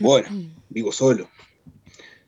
bueno, 0.00 0.28
vivo 0.68 0.92
solo. 0.92 1.30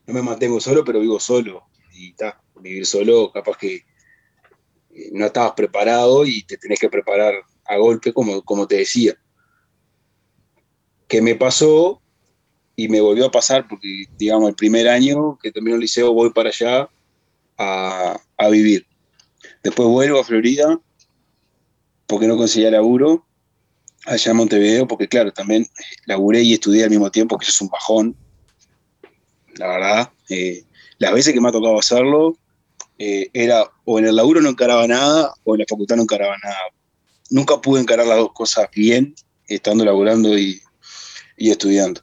No 0.07 0.13
me 0.13 0.21
mantengo 0.21 0.59
solo, 0.59 0.83
pero 0.83 0.99
vivo 0.99 1.19
solo. 1.19 1.63
Y 1.93 2.09
está, 2.11 2.41
vivir 2.61 2.85
solo, 2.85 3.31
capaz 3.31 3.57
que 3.57 3.75
eh, 3.75 5.09
no 5.11 5.25
estabas 5.25 5.53
preparado 5.53 6.25
y 6.25 6.43
te 6.43 6.57
tenés 6.57 6.79
que 6.79 6.89
preparar 6.89 7.33
a 7.65 7.77
golpe, 7.77 8.13
como, 8.13 8.41
como 8.43 8.67
te 8.67 8.77
decía. 8.77 9.15
Que 11.07 11.21
me 11.21 11.35
pasó 11.35 12.01
y 12.75 12.87
me 12.87 13.01
volvió 13.01 13.25
a 13.25 13.31
pasar 13.31 13.67
porque, 13.67 14.05
digamos, 14.17 14.49
el 14.49 14.55
primer 14.55 14.87
año 14.87 15.37
que 15.41 15.51
termino 15.51 15.75
el 15.75 15.81
liceo 15.81 16.13
voy 16.13 16.31
para 16.31 16.49
allá 16.49 16.89
a, 17.57 18.19
a 18.37 18.49
vivir. 18.49 18.85
Después 19.63 19.87
vuelvo 19.89 20.19
a 20.19 20.23
Florida 20.23 20.79
porque 22.07 22.27
no 22.27 22.37
conseguía 22.37 22.71
laburo 22.71 23.25
allá 24.05 24.31
en 24.31 24.37
Montevideo, 24.37 24.87
porque 24.87 25.07
claro, 25.07 25.31
también 25.31 25.67
laburé 26.05 26.41
y 26.41 26.53
estudié 26.53 26.83
al 26.83 26.89
mismo 26.89 27.11
tiempo, 27.11 27.37
que 27.37 27.43
eso 27.43 27.51
es 27.51 27.61
un 27.61 27.69
bajón, 27.69 28.15
la 29.55 29.67
verdad. 29.67 30.11
Eh, 30.29 30.63
las 30.97 31.13
veces 31.13 31.33
que 31.33 31.41
me 31.41 31.49
ha 31.49 31.51
tocado 31.51 31.77
hacerlo, 31.77 32.37
eh, 32.99 33.29
era 33.33 33.63
o 33.85 33.97
en 33.97 34.05
el 34.05 34.15
laburo 34.15 34.41
no 34.41 34.49
encaraba 34.49 34.85
nada 34.87 35.33
o 35.43 35.55
en 35.55 35.59
la 35.59 35.65
facultad 35.67 35.95
no 35.95 36.03
encaraba 36.03 36.35
nada. 36.43 36.57
Nunca 37.31 37.59
pude 37.61 37.81
encarar 37.81 38.05
las 38.05 38.17
dos 38.17 38.33
cosas 38.33 38.67
bien, 38.75 39.15
estando 39.47 39.83
laburando 39.85 40.37
y, 40.37 40.61
y 41.37 41.49
estudiando. 41.49 42.01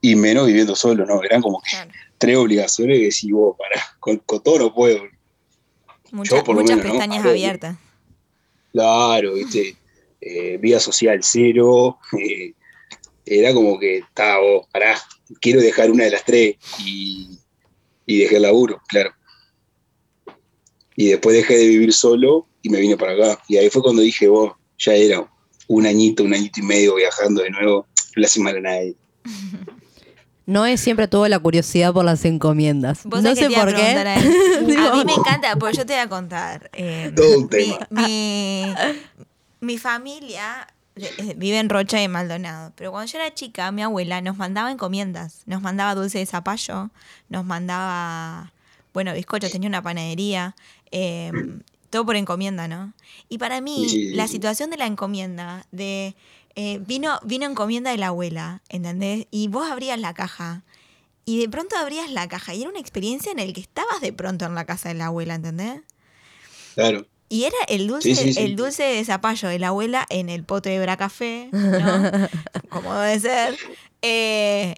Y 0.00 0.14
menos 0.14 0.46
viviendo 0.46 0.76
solo, 0.76 1.04
¿no? 1.04 1.22
Eran 1.24 1.42
como 1.42 1.60
que 1.60 1.70
Claro. 1.70 1.90
tres 2.18 2.36
obligaciones 2.36 2.98
que 2.98 3.04
decís, 3.04 3.30
vos, 3.32 3.56
pará, 3.58 3.82
con, 3.98 4.18
con 4.18 4.42
todo 4.42 4.58
no 4.58 4.74
puedo. 4.74 5.00
Mucha- 6.12 6.42
por 6.44 6.54
lo 6.54 6.62
muchas 6.62 6.76
menos, 6.78 6.92
¿no? 6.92 6.98
pestañas 6.98 7.26
abiertas. 7.26 7.76
Claro, 8.72 9.34
viste, 9.34 9.76
eh, 10.20 10.56
vida 10.58 10.78
social 10.78 11.18
cero, 11.22 11.98
eh, 12.18 12.52
era 13.26 13.52
como 13.52 13.78
que, 13.78 13.98
está, 13.98 14.38
vos, 14.38 14.66
pará, 14.72 14.98
quiero 15.40 15.60
dejar 15.60 15.90
una 15.90 16.04
de 16.04 16.10
las 16.10 16.24
tres 16.24 16.56
y, 16.78 17.37
y 18.08 18.18
dejé 18.20 18.36
el 18.36 18.42
laburo, 18.42 18.80
claro. 18.88 19.10
Y 20.96 21.08
después 21.10 21.36
dejé 21.36 21.56
de 21.58 21.66
vivir 21.68 21.92
solo 21.92 22.48
y 22.62 22.70
me 22.70 22.80
vine 22.80 22.96
para 22.96 23.12
acá. 23.12 23.40
Y 23.48 23.56
ahí 23.56 23.70
fue 23.70 23.82
cuando 23.82 24.02
dije, 24.02 24.26
vos, 24.28 24.52
ya 24.78 24.94
era 24.94 25.30
un 25.68 25.86
añito, 25.86 26.24
un 26.24 26.34
añito 26.34 26.58
y 26.60 26.62
medio 26.64 26.96
viajando 26.96 27.42
de 27.42 27.50
nuevo, 27.50 27.86
no 28.16 28.20
le 28.20 28.26
hace 28.26 28.40
mal 28.40 28.56
a 28.56 28.60
nadie. 28.60 28.96
Noé 30.46 30.78
siempre 30.78 31.06
tuvo 31.08 31.28
la 31.28 31.38
curiosidad 31.38 31.92
por 31.92 32.06
las 32.06 32.24
encomiendas. 32.24 33.00
Vos 33.04 33.22
No 33.22 33.34
sé 33.36 33.50
por 33.50 33.68
a 33.68 33.74
qué. 33.74 33.98
A 34.78 34.96
mí 34.96 35.04
me 35.04 35.12
encanta, 35.12 35.54
porque 35.56 35.76
yo 35.76 35.84
te 35.86 35.92
voy 35.92 36.00
a 36.02 36.08
contar. 36.08 36.70
eh, 36.72 37.12
Todo 37.14 37.36
un 37.36 37.42
mi, 37.44 37.48
tema. 37.50 37.86
mi- 37.90 38.74
mi 39.60 39.76
familia 39.76 40.66
vive 41.36 41.58
en 41.58 41.68
Rocha 41.68 42.02
y 42.02 42.08
Maldonado, 42.08 42.72
pero 42.76 42.90
cuando 42.90 43.10
yo 43.10 43.18
era 43.18 43.32
chica, 43.34 43.70
mi 43.72 43.82
abuela 43.82 44.20
nos 44.20 44.36
mandaba 44.36 44.70
encomiendas. 44.70 45.42
Nos 45.46 45.62
mandaba 45.62 45.94
dulce 45.94 46.18
de 46.18 46.26
zapallo, 46.26 46.90
nos 47.28 47.44
mandaba, 47.44 48.52
bueno, 48.92 49.12
bizcochos, 49.14 49.50
tenía 49.50 49.68
una 49.68 49.82
panadería. 49.82 50.54
eh, 50.90 51.32
todo 51.90 52.04
por 52.04 52.16
encomienda, 52.16 52.68
¿no? 52.68 52.92
Y 53.28 53.38
para 53.38 53.60
mí, 53.60 53.88
Sí, 53.88 54.14
la 54.14 54.28
situación 54.28 54.70
de 54.70 54.76
la 54.76 54.86
encomienda, 54.86 55.66
de 55.72 56.14
eh, 56.54 56.80
vino, 56.86 57.18
vino 57.24 57.46
encomienda 57.46 57.90
de 57.90 57.98
la 57.98 58.08
abuela, 58.08 58.62
¿entendés? 58.68 59.26
Y 59.30 59.48
vos 59.48 59.70
abrías 59.70 59.98
la 59.98 60.12
caja 60.14 60.64
y 61.24 61.40
de 61.40 61.48
pronto 61.48 61.76
abrías 61.76 62.10
la 62.10 62.28
caja 62.28 62.54
y 62.54 62.62
era 62.62 62.70
una 62.70 62.80
experiencia 62.80 63.32
en 63.32 63.38
la 63.38 63.52
que 63.52 63.60
estabas 63.60 64.00
de 64.00 64.12
pronto 64.12 64.44
en 64.44 64.54
la 64.54 64.64
casa 64.64 64.88
de 64.88 64.96
la 64.96 65.06
abuela, 65.06 65.34
¿entendés? 65.34 65.82
Claro. 66.74 67.06
Y 67.28 67.44
era 67.44 67.56
el 67.68 67.86
dulce, 67.88 68.14
Sí, 68.14 68.22
sí, 68.24 68.32
sí. 68.34 68.40
el 68.42 68.56
dulce 68.56 68.82
de 68.84 69.04
zapallo 69.04 69.48
de 69.48 69.58
la 69.58 69.68
abuela 69.68 70.06
en 70.08 70.28
el 70.30 70.44
pote 70.44 70.70
de 70.70 70.80
bracafé, 70.80 71.48
¿no? 71.52 72.10
Como 72.70 72.94
debe 72.94 73.20
ser. 73.20 73.56
Eh, 74.02 74.74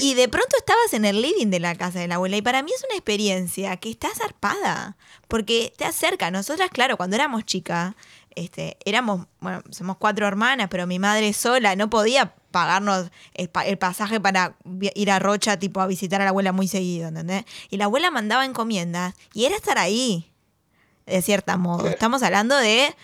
y 0.00 0.14
de 0.14 0.28
pronto 0.28 0.56
estabas 0.58 0.92
en 0.92 1.04
el 1.04 1.22
living 1.22 1.46
de 1.46 1.60
la 1.60 1.74
casa 1.74 2.00
de 2.00 2.08
la 2.08 2.16
abuela. 2.16 2.36
Y 2.36 2.42
para 2.42 2.62
mí 2.62 2.70
es 2.74 2.84
una 2.84 2.96
experiencia 2.96 3.76
que 3.76 3.90
está 3.90 4.08
zarpada. 4.14 4.96
Porque 5.28 5.72
te 5.76 5.84
acerca. 5.84 6.30
Nosotras, 6.30 6.68
claro, 6.70 6.96
cuando 6.96 7.16
éramos 7.16 7.44
chicas, 7.44 7.94
este, 8.34 8.76
éramos, 8.84 9.26
bueno, 9.40 9.62
somos 9.70 9.96
cuatro 9.96 10.26
hermanas, 10.26 10.68
pero 10.70 10.86
mi 10.86 10.98
madre 10.98 11.32
sola 11.32 11.76
no 11.76 11.88
podía 11.90 12.34
pagarnos 12.50 13.10
el, 13.34 13.48
pa- 13.48 13.66
el 13.66 13.78
pasaje 13.78 14.20
para 14.20 14.56
ir 14.94 15.10
a 15.10 15.18
Rocha, 15.18 15.58
tipo, 15.58 15.80
a 15.80 15.86
visitar 15.86 16.20
a 16.20 16.24
la 16.24 16.30
abuela 16.30 16.52
muy 16.52 16.68
seguido, 16.68 17.08
¿entendés? 17.08 17.44
Y 17.70 17.76
la 17.78 17.84
abuela 17.86 18.10
mandaba 18.10 18.44
encomiendas 18.44 19.14
y 19.34 19.44
era 19.46 19.56
estar 19.56 19.78
ahí, 19.78 20.30
de 21.08 21.22
cierta 21.22 21.56
modo. 21.56 21.78
Claro. 21.80 21.94
Estamos 21.94 22.22
hablando 22.22 22.56
de. 22.56 22.94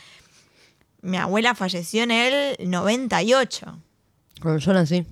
Mi 1.03 1.17
abuela 1.19 1.55
falleció 1.55 2.03
en 2.03 2.11
el 2.11 2.57
98. 2.71 3.79
Cuando 4.41 4.59
yo 4.61 4.73
nací. 4.73 5.05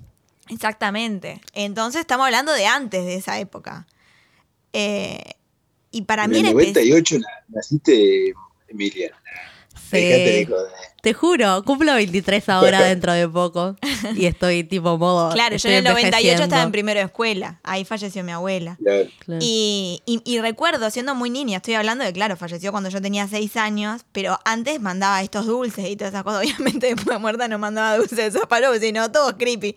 Exactamente. 0.49 1.39
Entonces 1.53 2.01
estamos 2.01 2.25
hablando 2.25 2.51
de 2.51 2.65
antes 2.65 3.05
de 3.05 3.15
esa 3.15 3.39
época. 3.39 3.85
Eh, 4.73 5.21
y 5.91 6.01
para 6.03 6.23
en 6.25 6.31
mí 6.31 6.39
el 6.39 6.45
era 6.47 6.51
espe- 6.53 6.73
98 6.73 7.19
na- 7.19 7.27
naciste, 7.49 8.33
Emilia. 8.67 9.11
Sí. 9.91 10.47
Te 11.01 11.13
juro, 11.13 11.63
cumplo 11.63 11.93
23 11.93 12.49
ahora 12.49 12.81
dentro 12.87 13.11
de 13.13 13.29
poco. 13.29 13.75
Y 14.15 14.25
estoy 14.25 14.63
tipo 14.63 14.97
modo. 14.97 15.31
Claro, 15.33 15.55
yo 15.55 15.69
en 15.69 15.75
el 15.75 15.83
98 15.83 16.43
estaba 16.43 16.63
en 16.63 16.71
primero 16.71 16.99
de 16.99 17.05
escuela. 17.05 17.59
Ahí 17.63 17.85
falleció 17.85 18.23
mi 18.23 18.31
abuela. 18.31 18.77
Claro. 18.83 19.39
Y, 19.41 20.01
y- 20.05 20.21
y 20.25 20.39
recuerdo, 20.39 20.89
siendo 20.89 21.15
muy 21.15 21.29
niña, 21.29 21.57
estoy 21.57 21.73
hablando 21.75 22.03
de, 22.03 22.13
claro, 22.13 22.35
falleció 22.37 22.71
cuando 22.71 22.89
yo 22.89 23.01
tenía 23.01 23.27
6 23.27 23.57
años, 23.57 24.05
pero 24.11 24.39
antes 24.45 24.79
mandaba 24.81 25.21
estos 25.21 25.45
dulces 25.45 25.89
y 25.89 25.95
todas 25.95 26.13
esas 26.13 26.23
cosas. 26.23 26.41
Obviamente 26.43 26.87
después 26.87 27.07
de 27.15 27.17
muerta 27.19 27.47
no 27.47 27.59
mandaba 27.59 27.97
dulces 27.97 28.17
de 28.17 28.31
zapallo, 28.39 28.73
sino 28.79 29.11
todo 29.11 29.37
creepy. 29.37 29.75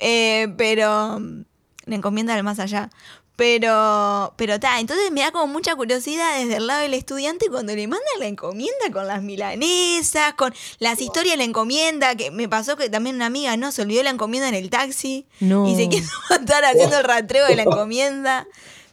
Eh, 0.00 0.48
pero 0.56 1.18
mm, 1.20 1.42
la 1.86 1.94
encomienda 1.96 2.34
del 2.34 2.44
más 2.44 2.58
allá. 2.58 2.90
Pero, 3.38 4.34
pero 4.36 4.54
está, 4.54 4.80
entonces 4.80 5.12
me 5.12 5.20
da 5.20 5.30
como 5.30 5.46
mucha 5.46 5.76
curiosidad 5.76 6.40
desde 6.40 6.56
el 6.56 6.66
lado 6.66 6.82
del 6.82 6.92
estudiante 6.92 7.46
cuando 7.48 7.72
le 7.72 7.86
mandan 7.86 8.18
la 8.18 8.26
encomienda 8.26 8.90
con 8.92 9.06
las 9.06 9.22
milanesas, 9.22 10.34
con 10.34 10.52
las 10.80 11.00
historias 11.00 11.34
de 11.34 11.38
la 11.38 11.44
encomienda, 11.44 12.16
que 12.16 12.32
me 12.32 12.48
pasó 12.48 12.76
que 12.76 12.90
también 12.90 13.14
una 13.14 13.26
amiga, 13.26 13.56
¿no? 13.56 13.70
Se 13.70 13.82
olvidó 13.82 14.02
la 14.02 14.10
encomienda 14.10 14.48
en 14.48 14.56
el 14.56 14.70
taxi 14.70 15.24
No. 15.38 15.68
y 15.68 15.76
se 15.76 15.88
quiso 15.88 16.10
matar 16.30 16.64
haciendo 16.64 16.98
el 16.98 17.04
rastreo 17.04 17.46
de 17.46 17.54
la 17.54 17.62
encomienda. 17.68 18.48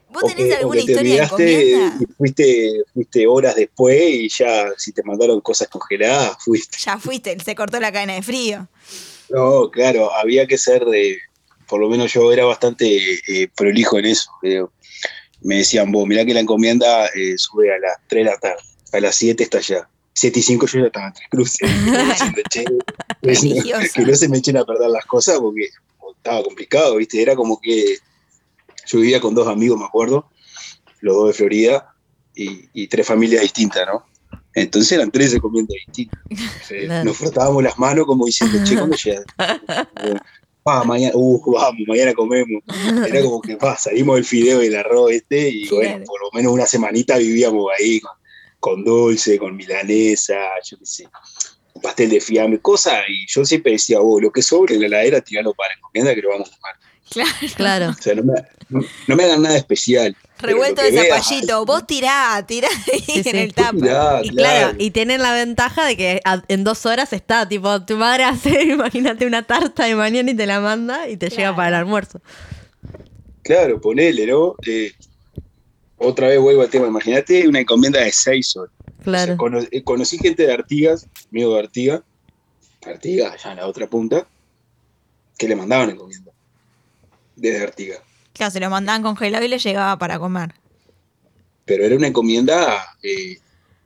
¿Vos 0.09 0.23
O 0.23 0.27
tenés 0.27 0.45
que- 0.45 0.53
o 0.53 0.57
alguna 0.59 0.79
que 0.81 0.85
te 0.85 0.91
historia 0.91 1.15
de 1.15 1.23
encomienda? 1.23 1.97
y 2.01 2.05
fuiste, 2.15 2.71
fuiste 2.93 3.25
horas 3.27 3.55
después 3.55 3.99
y 3.99 4.29
ya 4.29 4.67
si 4.77 4.91
te 4.91 5.01
mandaron 5.01 5.41
cosas 5.41 5.69
congeladas, 5.69 6.37
fuiste. 6.45 6.77
Ya 6.85 6.99
fuiste, 6.99 7.35
se 7.43 7.55
cortó 7.55 7.79
la 7.79 7.91
cadena 7.91 8.13
de 8.13 8.21
frío. 8.21 8.67
No, 9.29 9.71
claro, 9.71 10.13
había 10.13 10.45
que 10.45 10.59
ser 10.59 10.85
de, 10.85 11.17
por 11.67 11.79
lo 11.79 11.89
menos 11.89 12.11
yo 12.13 12.31
era 12.31 12.45
bastante 12.45 13.15
eh, 13.27 13.47
prolijo 13.55 13.97
en 13.99 14.05
eso. 14.05 14.29
creo. 14.41 14.71
Me 15.41 15.57
decían, 15.57 15.91
vos, 15.91 16.07
mirá 16.07 16.25
que 16.25 16.33
la 16.33 16.39
encomienda 16.39 17.07
eh, 17.07 17.35
sube 17.37 17.73
a 17.73 17.77
las 17.79 17.97
3 18.07 18.25
de 18.25 18.31
la 18.31 18.37
tarde, 18.37 18.61
a 18.93 18.99
las 18.99 19.15
7 19.15 19.43
está 19.43 19.57
allá. 19.59 19.87
7 20.13 20.39
y 20.39 20.41
5 20.41 20.65
yo 20.67 20.79
ya 20.79 20.85
estaba 20.85 21.07
en 21.07 21.13
tres 21.13 21.27
cruces. 21.29 21.69
diciendo, 21.69 22.41
"Che, 22.49 22.63
pues, 23.21 23.41
Religiosa. 23.41 23.87
que 23.93 24.01
no 24.05 24.15
se 24.15 24.29
me 24.29 24.37
echen 24.37 24.57
a 24.57 24.63
perder 24.65 24.89
las 24.89 25.05
cosas 25.05 25.39
porque 25.39 25.67
estaba 26.17 26.41
complicado, 26.43 26.95
¿viste? 26.95 27.21
Era 27.21 27.35
como 27.35 27.59
que 27.59 27.97
yo 28.87 28.99
vivía 28.99 29.19
con 29.19 29.35
dos 29.35 29.47
amigos, 29.47 29.77
me 29.77 29.85
acuerdo, 29.85 30.29
los 31.01 31.15
dos 31.15 31.27
de 31.27 31.33
Florida, 31.33 31.93
y, 32.33 32.69
y 32.73 32.87
tres 32.87 33.05
familias 33.05 33.41
distintas, 33.41 33.85
¿no? 33.87 34.05
Entonces 34.53 34.93
eran 34.93 35.11
tres 35.11 35.33
encomiendas 35.33 35.75
distintas. 35.87 36.19
Nos 37.05 37.17
frotábamos 37.17 37.61
las 37.63 37.77
manos 37.77 38.05
como 38.05 38.25
diciendo, 38.25 38.57
che, 38.63 38.75
¿cuándo 38.77 38.95
llega? 38.95 39.23
Ah, 40.67 40.83
mañana, 40.83 41.13
uh, 41.15 41.51
vamos, 41.53 41.81
mañana 41.87 42.13
comemos. 42.13 42.63
Era 43.07 43.21
como 43.21 43.39
que 43.39 43.55
pa, 43.55 43.77
salimos 43.77 44.15
del 44.15 44.25
fideo 44.25 44.63
y 44.63 44.67
el 44.67 44.75
arroz 44.75 45.11
este, 45.11 45.49
y 45.49 45.67
Claro. 45.67 45.83
bueno, 45.89 46.05
por 46.05 46.21
lo 46.21 46.29
menos 46.33 46.53
una 46.53 46.65
semanita 46.65 47.17
vivíamos 47.17 47.71
ahí 47.77 47.99
con, 47.99 48.11
con 48.59 48.83
dulce, 48.83 49.37
con 49.37 49.55
milanesa, 49.55 50.39
yo 50.63 50.79
qué 50.79 50.85
sé, 50.85 51.07
un 51.73 51.81
pastel 51.81 52.09
de 52.09 52.19
fiambre, 52.19 52.59
cosas, 52.61 53.03
y 53.07 53.27
yo 53.27 53.45
siempre 53.45 53.73
decía, 53.73 54.01
oh, 54.01 54.19
lo 54.19 54.31
que 54.31 54.41
sobre 54.41 54.75
en 54.75 54.81
la 54.81 54.87
heladera, 54.87 55.21
tiralo 55.21 55.53
para 55.53 55.69
la 55.69 55.75
encomienda 55.75 56.15
que 56.15 56.21
lo 56.21 56.29
vamos 56.29 56.51
a 56.51 56.57
comer. 56.57 56.75
Claro. 57.11 57.53
Claro. 57.55 57.89
O 57.91 58.01
sea, 58.01 58.15
no 58.15 58.23
me, 58.23 58.33
no, 58.69 58.79
no 59.07 59.15
me 59.15 59.23
hagan 59.23 59.43
nada 59.43 59.57
especial. 59.57 60.17
Revuelto 60.39 60.81
de 60.81 60.91
zapallito. 60.91 61.65
Vos 61.65 61.87
tirá, 61.87 62.43
tirá 62.47 62.67
ahí 62.91 62.99
Sí, 62.99 63.11
en 63.19 63.23
sí. 63.23 63.29
el 63.37 63.53
tapa. 63.53 63.71
tirá, 63.77 64.19
Y 64.23 64.29
claro, 64.29 64.59
claro. 64.69 64.75
y 64.79 64.91
tienen 64.91 65.21
la 65.21 65.33
ventaja 65.33 65.85
de 65.85 65.95
que 65.97 66.21
en 66.47 66.63
dos 66.63 66.85
horas 66.85 67.13
está, 67.13 67.47
tipo, 67.47 67.81
tu 67.85 67.95
madre 67.97 68.25
hace, 68.25 68.63
imagínate, 68.65 69.25
una 69.25 69.43
tarta 69.43 69.85
de 69.85 69.95
mañana 69.95 70.31
y 70.31 70.35
te 70.35 70.45
la 70.45 70.59
manda 70.59 71.07
y 71.07 71.17
te 71.17 71.29
llega 71.29 71.55
para 71.55 71.69
el 71.69 71.73
almuerzo. 71.75 72.19
Claro, 73.43 73.79
ponele, 73.79 74.25
¿no? 74.27 74.55
Eh, 74.65 74.91
otra 75.97 76.27
vez 76.27 76.39
vuelvo 76.39 76.61
al 76.63 76.69
tema, 76.69 76.87
imagínate 76.87 77.47
una 77.47 77.59
encomienda 77.59 78.01
de 78.01 78.11
seis 78.11 78.55
horas. 78.55 78.73
Claro. 79.03 79.23
O 79.23 79.25
sea, 79.27 79.37
cono- 79.37 79.67
eh, 79.71 79.83
conocí 79.83 80.17
gente 80.17 80.45
de 80.45 80.51
Artigas, 80.53 81.07
amigo 81.31 81.53
de 81.53 81.59
Artigas, 81.59 82.01
Artigas, 82.85 83.33
allá 83.33 83.51
en 83.51 83.57
la 83.57 83.67
otra 83.67 83.87
punta, 83.87 84.27
que 85.37 85.47
le 85.47 85.55
mandaban 85.55 85.91
encomienda. 85.91 86.31
Desde 87.35 87.63
Artigas. 87.63 87.99
Claro, 88.35 88.51
se 88.51 88.59
lo 88.59 88.69
mandaban 88.69 89.01
congelado 89.01 89.45
y 89.45 89.47
le 89.47 89.59
llegaba 89.59 89.97
para 89.97 90.19
comer. 90.19 90.53
Pero 91.63 91.85
era 91.85 91.95
una 91.95 92.07
encomienda 92.07 92.85
eh, 93.01 93.37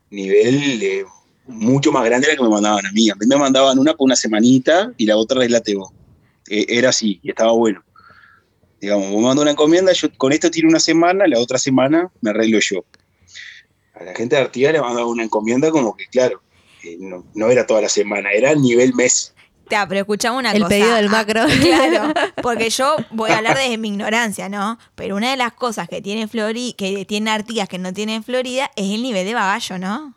nivel 0.09 1.05
mucho 1.45 1.91
más 1.91 2.03
grande 2.03 2.27
de 2.27 2.33
la 2.33 2.37
que 2.37 2.43
me 2.43 2.49
mandaban 2.49 2.83
a 2.83 2.91
mí. 2.91 3.11
A 3.11 3.15
mí 3.15 3.27
me 3.27 3.37
mandaban 3.37 3.77
una 3.77 3.93
por 3.93 4.05
una 4.05 4.15
semanita 4.15 4.91
y 4.97 5.05
la 5.05 5.17
otra 5.17 5.37
arreglate 5.37 5.75
vos. 5.75 5.91
Eh, 6.49 6.65
era 6.67 6.89
así, 6.89 7.19
y 7.21 7.29
estaba 7.29 7.51
bueno. 7.51 7.83
Digamos, 8.81 9.11
vos 9.11 9.21
mando 9.21 9.43
una 9.43 9.51
encomienda, 9.51 9.91
yo 9.91 10.07
con 10.17 10.33
esto 10.33 10.49
tiro 10.49 10.67
una 10.67 10.79
semana, 10.79 11.27
la 11.27 11.37
otra 11.37 11.59
semana 11.59 12.09
me 12.21 12.31
arreglo 12.31 12.59
yo. 12.59 12.83
A 13.93 14.03
la 14.03 14.15
gente 14.15 14.35
de 14.35 14.41
Artigas 14.41 14.73
le 14.73 14.81
mandaba 14.81 15.05
una 15.05 15.23
encomienda 15.23 15.69
como 15.69 15.95
que, 15.95 16.07
claro, 16.07 16.41
eh, 16.83 16.97
no, 16.99 17.23
no 17.35 17.49
era 17.51 17.67
toda 17.67 17.81
la 17.81 17.89
semana, 17.89 18.31
era 18.31 18.51
el 18.51 18.61
nivel 18.61 18.95
mes. 18.95 19.35
Ya, 19.69 19.87
pero 19.87 20.01
escuchamos 20.01 20.39
una 20.39 20.51
El 20.51 20.63
cosa. 20.63 20.69
pedido 20.69 20.95
del 20.95 21.07
Ah, 21.07 21.11
macro. 21.11 21.45
Claro, 21.61 22.13
porque 22.41 22.69
yo 22.69 22.95
voy 23.11 23.31
a 23.31 23.37
hablar 23.37 23.57
desde 23.57 23.77
mi 23.77 23.89
ignorancia, 23.89 24.49
¿no? 24.49 24.77
Pero 24.95 25.15
una 25.15 25.29
de 25.31 25.37
las 25.37 25.53
cosas 25.53 25.87
que 25.87 26.01
tiene 26.01 26.27
Florida, 26.27 26.73
que 26.77 27.05
tiene 27.05 27.31
Artigas 27.31 27.67
que 27.69 27.77
no 27.77 27.93
tiene 27.93 28.15
en 28.15 28.23
Florida, 28.23 28.71
es 28.75 28.91
el 28.91 29.03
nivel 29.03 29.25
de 29.25 29.33
bagallo, 29.33 29.77
¿no? 29.77 30.15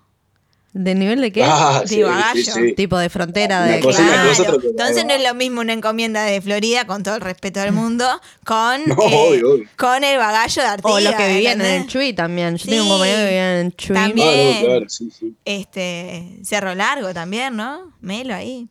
¿De 0.75 0.95
nivel 0.95 1.21
de 1.21 1.31
qué? 1.33 1.45
Ah, 1.45 1.83
De 1.87 2.03
bagallo. 2.03 2.75
Tipo 2.75 2.97
de 2.97 3.11
frontera 3.11 3.59
Una 3.65 3.73
de... 3.73 3.81
cosa 3.81 4.03
Claro. 4.07 4.29
cosa, 4.31 4.43
otra 4.45 4.55
cosa. 4.55 4.67
Entonces 4.69 5.05
no 5.05 5.12
es 5.12 5.23
lo 5.23 5.35
mismo 5.35 5.61
una 5.61 5.75
encomienda 5.75 6.23
de 6.23 6.41
Florida, 6.41 6.87
con 6.87 7.03
todo 7.03 7.17
el 7.17 7.21
respeto 7.21 7.61
del 7.61 7.73
mundo, 7.73 8.07
con, 8.47 8.83
No, 8.87 8.95
eh, 8.95 8.97
obvio, 8.97 9.51
obvio. 9.53 9.69
con 9.77 10.03
el 10.03 10.17
bagallo 10.17 10.62
de 10.62 10.69
Artigas. 10.69 10.97
O 10.97 11.01
los 11.01 11.15
que 11.15 11.29
vivían 11.29 11.61
en 11.61 11.83
el. 11.83 11.87
Chuy 11.88 12.15
también. 12.15 12.57
Yo 12.57 12.65
Sí, 12.65 12.71
tengo 12.71 12.85
un 12.85 12.88
compañero 12.88 13.19
que 13.19 13.25
vivía 13.27 13.61
en 13.61 13.67
el 13.67 13.77
Chuy. 13.77 13.95
también. 13.95 14.65
Claro, 14.65 14.88
sí, 14.88 15.11
sí. 15.11 15.35
Este, 15.45 16.38
Cerro 16.43 16.75
Largo 16.75 17.12
también, 17.12 17.55
¿no? 17.55 17.93
Melo 18.01 18.35
ahí. 18.35 18.67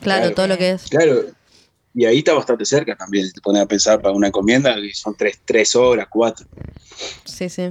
Claro, 0.00 0.22
Claro. 0.22 0.34
todo 0.34 0.46
lo 0.48 0.58
que 0.58 0.70
es. 0.72 0.82
Claro, 0.84 1.22
y 1.94 2.04
ahí 2.04 2.18
está 2.18 2.34
bastante 2.34 2.64
cerca 2.64 2.96
también, 2.96 3.26
si 3.26 3.32
te 3.32 3.40
pones 3.40 3.62
a 3.62 3.66
pensar 3.66 4.00
para 4.02 4.14
una 4.14 4.28
encomienda, 4.28 4.74
que 4.74 4.92
son 4.94 5.14
tres, 5.16 5.40
tres 5.44 5.74
horas, 5.76 6.06
cuatro. 6.10 6.46
Sí, 7.24 7.48
sí. 7.48 7.70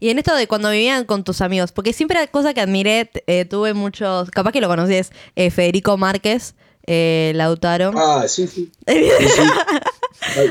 Y 0.00 0.10
en 0.10 0.18
esto 0.18 0.34
de 0.34 0.46
cuando 0.46 0.70
vivían 0.70 1.04
con 1.04 1.24
tus 1.24 1.40
amigos, 1.40 1.72
porque 1.72 1.92
siempre 1.92 2.18
era 2.18 2.26
cosa 2.26 2.54
que 2.54 2.60
admiré, 2.60 3.10
eh, 3.26 3.44
tuve 3.44 3.74
muchos, 3.74 4.30
capaz 4.30 4.52
que 4.52 4.60
lo 4.60 4.68
conoces, 4.68 5.12
eh, 5.36 5.50
Federico 5.50 5.96
Márquez, 5.96 6.54
eh, 6.86 7.32
Lautaro, 7.34 7.92
Ah, 7.94 8.24
sí, 8.28 8.46
sí. 8.46 8.70
Sí, 8.86 9.28
sí. 9.28 9.42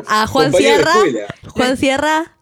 a 0.08 0.28
Juan 0.28 0.52
Compañero 0.52 0.84
Sierra. 1.04 1.28
Juan 1.50 1.78
Sierra, 1.78 2.38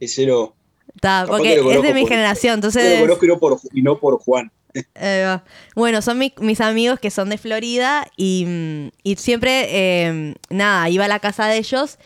Ese 0.00 0.26
no. 0.26 0.54
está, 0.94 1.24
porque 1.26 1.54
que 1.54 1.62
lo 1.62 1.72
es 1.72 1.82
de 1.82 1.94
mi 1.94 2.02
por- 2.02 2.10
generación, 2.10 2.60
Yo 2.60 2.68
lo 2.68 2.68
entonces, 2.68 3.00
conozco 3.00 3.24
y 3.24 3.28
no 3.28 3.38
por, 3.38 3.60
y 3.72 3.82
no 3.82 3.98
por 3.98 4.18
Juan. 4.18 4.50
Eh, 4.94 5.38
bueno, 5.74 6.02
son 6.02 6.18
mi- 6.18 6.32
mis 6.40 6.60
amigos 6.60 6.98
que 7.00 7.10
son 7.10 7.28
de 7.30 7.38
Florida 7.38 8.06
y, 8.16 8.90
y 9.02 9.16
siempre, 9.16 9.66
eh, 9.70 10.34
nada, 10.50 10.88
iba 10.90 11.04
a 11.04 11.08
la 11.08 11.18
casa 11.20 11.46
de 11.46 11.58
ellos 11.58 11.98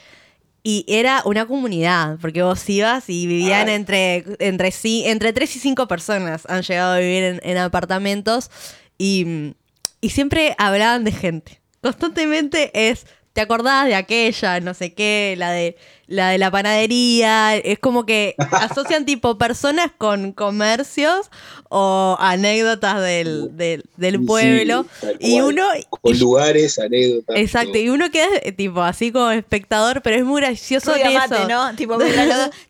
y 0.63 0.85
era 0.89 1.23
una 1.25 1.47
comunidad, 1.47 2.19
porque 2.21 2.43
vos 2.43 2.69
ibas 2.69 3.09
y 3.09 3.27
vivían 3.27 3.69
Ay. 3.69 3.75
entre, 3.77 4.25
entre, 4.41 4.71
sí, 4.73 5.05
entre 5.07 5.33
tres 5.33 5.57
y 5.57 5.59
cinco 5.59 5.89
personas, 5.89 6.43
han 6.51 6.63
llegado 6.63 6.95
a 6.95 6.99
vivir 6.99 7.23
en, 7.25 7.41
en 7.43 7.57
apartamentos 7.57 8.51
y, 8.99 9.55
y 10.03 10.11
siempre 10.11 10.55
hablaban 10.59 11.05
de 11.05 11.13
gente. 11.13 11.61
Constantemente 11.83 12.71
es, 12.75 13.07
¿te 13.33 13.41
acordás 13.41 13.87
de 13.87 13.95
aquella, 13.95 14.61
no 14.61 14.75
sé 14.75 14.93
qué, 14.93 15.35
la 15.39 15.51
de 15.51 15.77
la 16.11 16.31
de 16.31 16.39
la 16.39 16.51
panadería. 16.51 17.57
Es 17.57 17.79
como 17.79 18.05
que 18.05 18.35
asocian 18.53 19.07
tipo 19.07 19.39
personas 19.39 19.91
con 19.97 20.33
comercios 20.33 21.31
o 21.71 22.17
anécdotas 22.19 23.01
del, 23.01 23.57
del, 23.57 23.85
del 23.97 24.19
Sí, 24.19 24.27
pueblo. 24.27 24.87
y 25.21 25.41
uno. 25.41 25.65
Con 25.89 26.19
lugares, 26.19 26.79
anécdotas. 26.81 27.37
Exacto, 27.37 27.73
todo. 27.73 27.83
y 27.83 27.89
uno 27.91 28.11
queda 28.11 28.27
eh, 28.43 28.51
tipo 28.53 28.83
así 28.83 29.13
como 29.13 29.31
espectador, 29.31 30.03
pero 30.03 30.17
es 30.17 30.25
muy 30.25 30.41
gracioso 30.41 30.93
Rubio 30.93 31.07
en 31.07 31.15
mate, 31.15 31.35
eso. 31.37 31.49
¿no? 31.49 31.77
Tipo, 31.77 31.99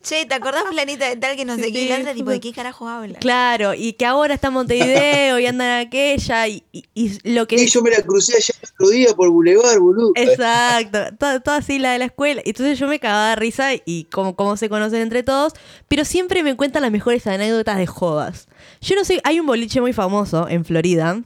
che, 0.03 0.27
¿te 0.27 0.35
acordás 0.35 0.65
fulanita 0.69 1.09
de 1.09 1.17
tal 1.17 1.35
que 1.37 1.45
no 1.47 1.57
sé 1.57 1.65
Sí, 1.65 1.73
qué? 1.73 1.83
Y 1.85 1.89
la 1.89 1.99
otra, 1.99 2.13
sí. 2.13 2.19
tipo, 2.19 2.31
¿de 2.31 2.41
qué 2.41 2.53
carajo 2.53 2.87
habla? 2.89 3.19
Claro, 3.21 3.73
y 3.75 3.95
que 3.95 4.05
ahora 4.05 4.35
está 4.35 4.49
en 4.49 4.55
Montevideo 4.55 5.39
y 5.39 5.47
anda 5.47 5.81
en 5.81 5.87
aquella, 5.87 6.47
y, 6.49 6.63
y- 6.73 6.85
y 6.95 7.19
lo 7.33 7.47
que 7.49 7.57
Y 7.57 7.67
yo 7.69 7.81
me 7.83 7.91
la 7.91 8.03
crucé 8.03 8.37
allá 8.37 8.55
el 8.63 8.69
otro 8.75 8.89
día 8.91 9.15
por 9.15 9.31
Boulevard, 9.31 9.79
boludo. 9.79 10.13
Exacto, 10.15 10.99
todo, 11.19 11.41
todo 11.41 11.55
así 11.55 11.79
la 11.79 11.93
de 11.93 11.99
la 12.01 12.05
escuela. 12.07 12.43
Entonces 12.45 12.79
yo 12.79 12.87
me 12.87 13.01
cagaba 13.01 13.30
de 13.31 13.37
risa 13.37 13.71
y 13.85 14.05
cómo, 14.11 14.37
cómo 14.37 14.57
se 14.57 14.69
conocen 14.69 15.01
entre 15.03 15.23
todos, 15.23 15.53
pero 15.89 16.05
siempre 16.05 16.43
me 16.43 16.55
cuentan 16.57 16.83
las 16.83 16.91
mejores 16.93 17.27
anécdotas 17.27 17.79
de 17.79 17.87
jodas. 17.87 18.49
Yo 18.81 18.95
no 18.97 19.05
sé, 19.05 19.21
hay 19.25 19.41
un 19.41 19.47
boliche 19.47 19.81
muy 19.81 19.93
famoso 19.93 20.49
en 20.49 20.65
Florida 20.65 21.21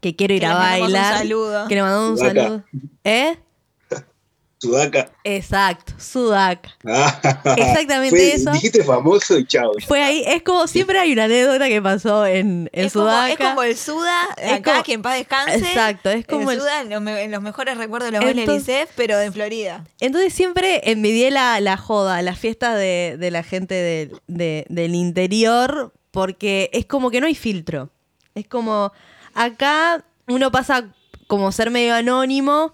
que 0.00 0.16
quiero 0.16 0.34
ir 0.34 0.40
Que 0.40 0.46
a 0.46 0.48
le 0.50 0.54
mandamos 0.54 0.86
un 0.88 0.92
bailar. 0.92 1.18
saludo. 1.18 1.68
Que 1.68 1.74
le 1.76 1.82
mandamos 1.82 2.10
un 2.10 2.18
saludo. 2.26 2.64
¿Eh? 3.04 3.38
Sudaca. 4.58 5.10
Exacto, 5.24 5.92
Sudaca. 5.98 6.70
Ah, 6.86 7.20
Exactamente 7.56 8.16
fue- 8.16 8.34
eso. 8.34 8.50
Dijiste 8.52 8.82
famoso 8.84 9.38
y 9.38 9.46
chao. 9.46 9.72
Fue 9.86 10.02
ahí, 10.02 10.22
es 10.26 10.42
como 10.42 10.66
siempre 10.66 10.98
hay 10.98 11.12
una 11.12 11.24
anécdota 11.24 11.68
que 11.68 11.82
pasó 11.82 12.24
en, 12.26 12.70
en 12.72 12.84
es, 12.86 12.92
como, 12.92 13.10
es 13.10 13.36
como 13.36 13.62
el 13.62 13.76
Suda, 13.76 14.20
Es 14.38 14.52
acá, 14.52 14.72
como- 14.72 14.82
que 14.84 14.92
en 14.94 15.02
paz 15.02 15.14
descanse. 15.18 15.56
Exacto, 15.58 16.08
es 16.10 16.26
como 16.26 16.50
el 16.50 16.56
el- 16.56 16.62
Suda 16.62 16.80
en 16.80 16.90
los, 16.90 17.02
me- 17.02 17.22
en 17.22 17.30
los 17.30 17.42
mejores 17.42 17.76
recuerdos 17.76 18.10
de 18.10 18.18
los 18.18 18.24
del 18.26 18.38
Entonces- 18.38 18.62
ICEF, 18.62 18.90
pero 18.96 19.20
en 19.20 19.32
Florida. 19.32 19.84
Entonces 20.00 20.32
siempre 20.32 20.90
envidié 20.90 21.30
la, 21.30 21.60
la 21.60 21.76
joda, 21.76 22.22
la 22.22 22.34
fiesta 22.34 22.74
de, 22.74 23.16
de 23.18 23.30
la 23.30 23.42
gente 23.42 23.74
del- 23.74 24.20
de- 24.28 24.64
del 24.70 24.94
interior, 24.94 25.92
porque 26.10 26.70
es 26.72 26.86
como 26.86 27.10
que 27.10 27.20
no 27.20 27.26
hay 27.26 27.34
filtro. 27.34 27.90
Es 28.34 28.46
como, 28.48 28.92
acá 29.34 30.04
uno 30.28 30.50
pasa 30.50 30.88
como 31.26 31.50
ser 31.52 31.70
medio 31.70 31.94
anónimo, 31.94 32.72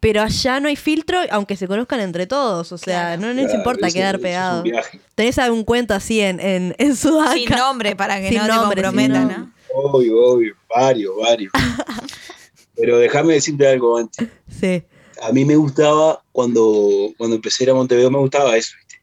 pero 0.00 0.22
allá 0.22 0.58
no 0.60 0.68
hay 0.68 0.76
filtro, 0.76 1.18
aunque 1.30 1.56
se 1.56 1.68
conozcan 1.68 2.00
entre 2.00 2.26
todos. 2.26 2.72
O 2.72 2.78
sea, 2.78 3.16
Claro. 3.16 3.22
no 3.22 3.32
les 3.34 3.44
Claro, 3.46 3.58
importa 3.58 3.86
eso- 3.86 3.94
quedar 3.94 4.14
eso 4.14 4.16
es 4.16 4.18
un 4.18 4.22
pegado. 4.22 4.62
viaje. 4.62 5.00
¿Tenés 5.14 5.38
algún 5.38 5.64
cuento 5.64 5.94
así 5.94 6.20
en, 6.20 6.40
en, 6.40 6.74
en 6.78 6.96
Sudaca? 6.96 7.34
Sin 7.34 7.50
nombre, 7.50 7.94
para 7.96 8.20
que 8.20 8.28
Sin 8.30 8.38
no 8.38 8.46
nombre, 8.48 8.80
te 8.80 8.86
comprometan. 8.88 9.28
¿no? 9.28 9.52
Obvio, 9.74 10.16
obvio. 10.24 10.54
Varios, 10.74 11.14
varios. 11.16 11.52
Pero 12.76 12.98
déjame 12.98 13.34
decirte 13.34 13.66
algo 13.68 13.98
antes. 13.98 14.28
Sí. 14.60 14.82
A 15.22 15.32
mí 15.32 15.44
me 15.44 15.56
gustaba, 15.56 16.22
cuando, 16.32 17.12
cuando 17.18 17.36
empecé 17.36 17.62
a 17.62 17.66
ir 17.66 17.70
a 17.70 17.74
Montevideo, 17.74 18.10
me 18.10 18.18
gustaba 18.18 18.56
eso, 18.56 18.72
¿viste? 18.78 19.02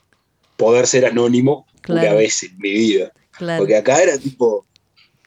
Poder 0.55 0.87
ser 0.87 1.05
anónimo 1.05 1.67
una 1.87 2.01
Claro. 2.01 2.17
vez 2.17 2.41
en 2.43 2.57
mi 2.57 2.71
vida. 2.73 3.11
Claro. 3.31 3.59
Porque 3.61 3.77
acá 3.77 4.01
era 4.01 4.17
tipo, 4.17 4.65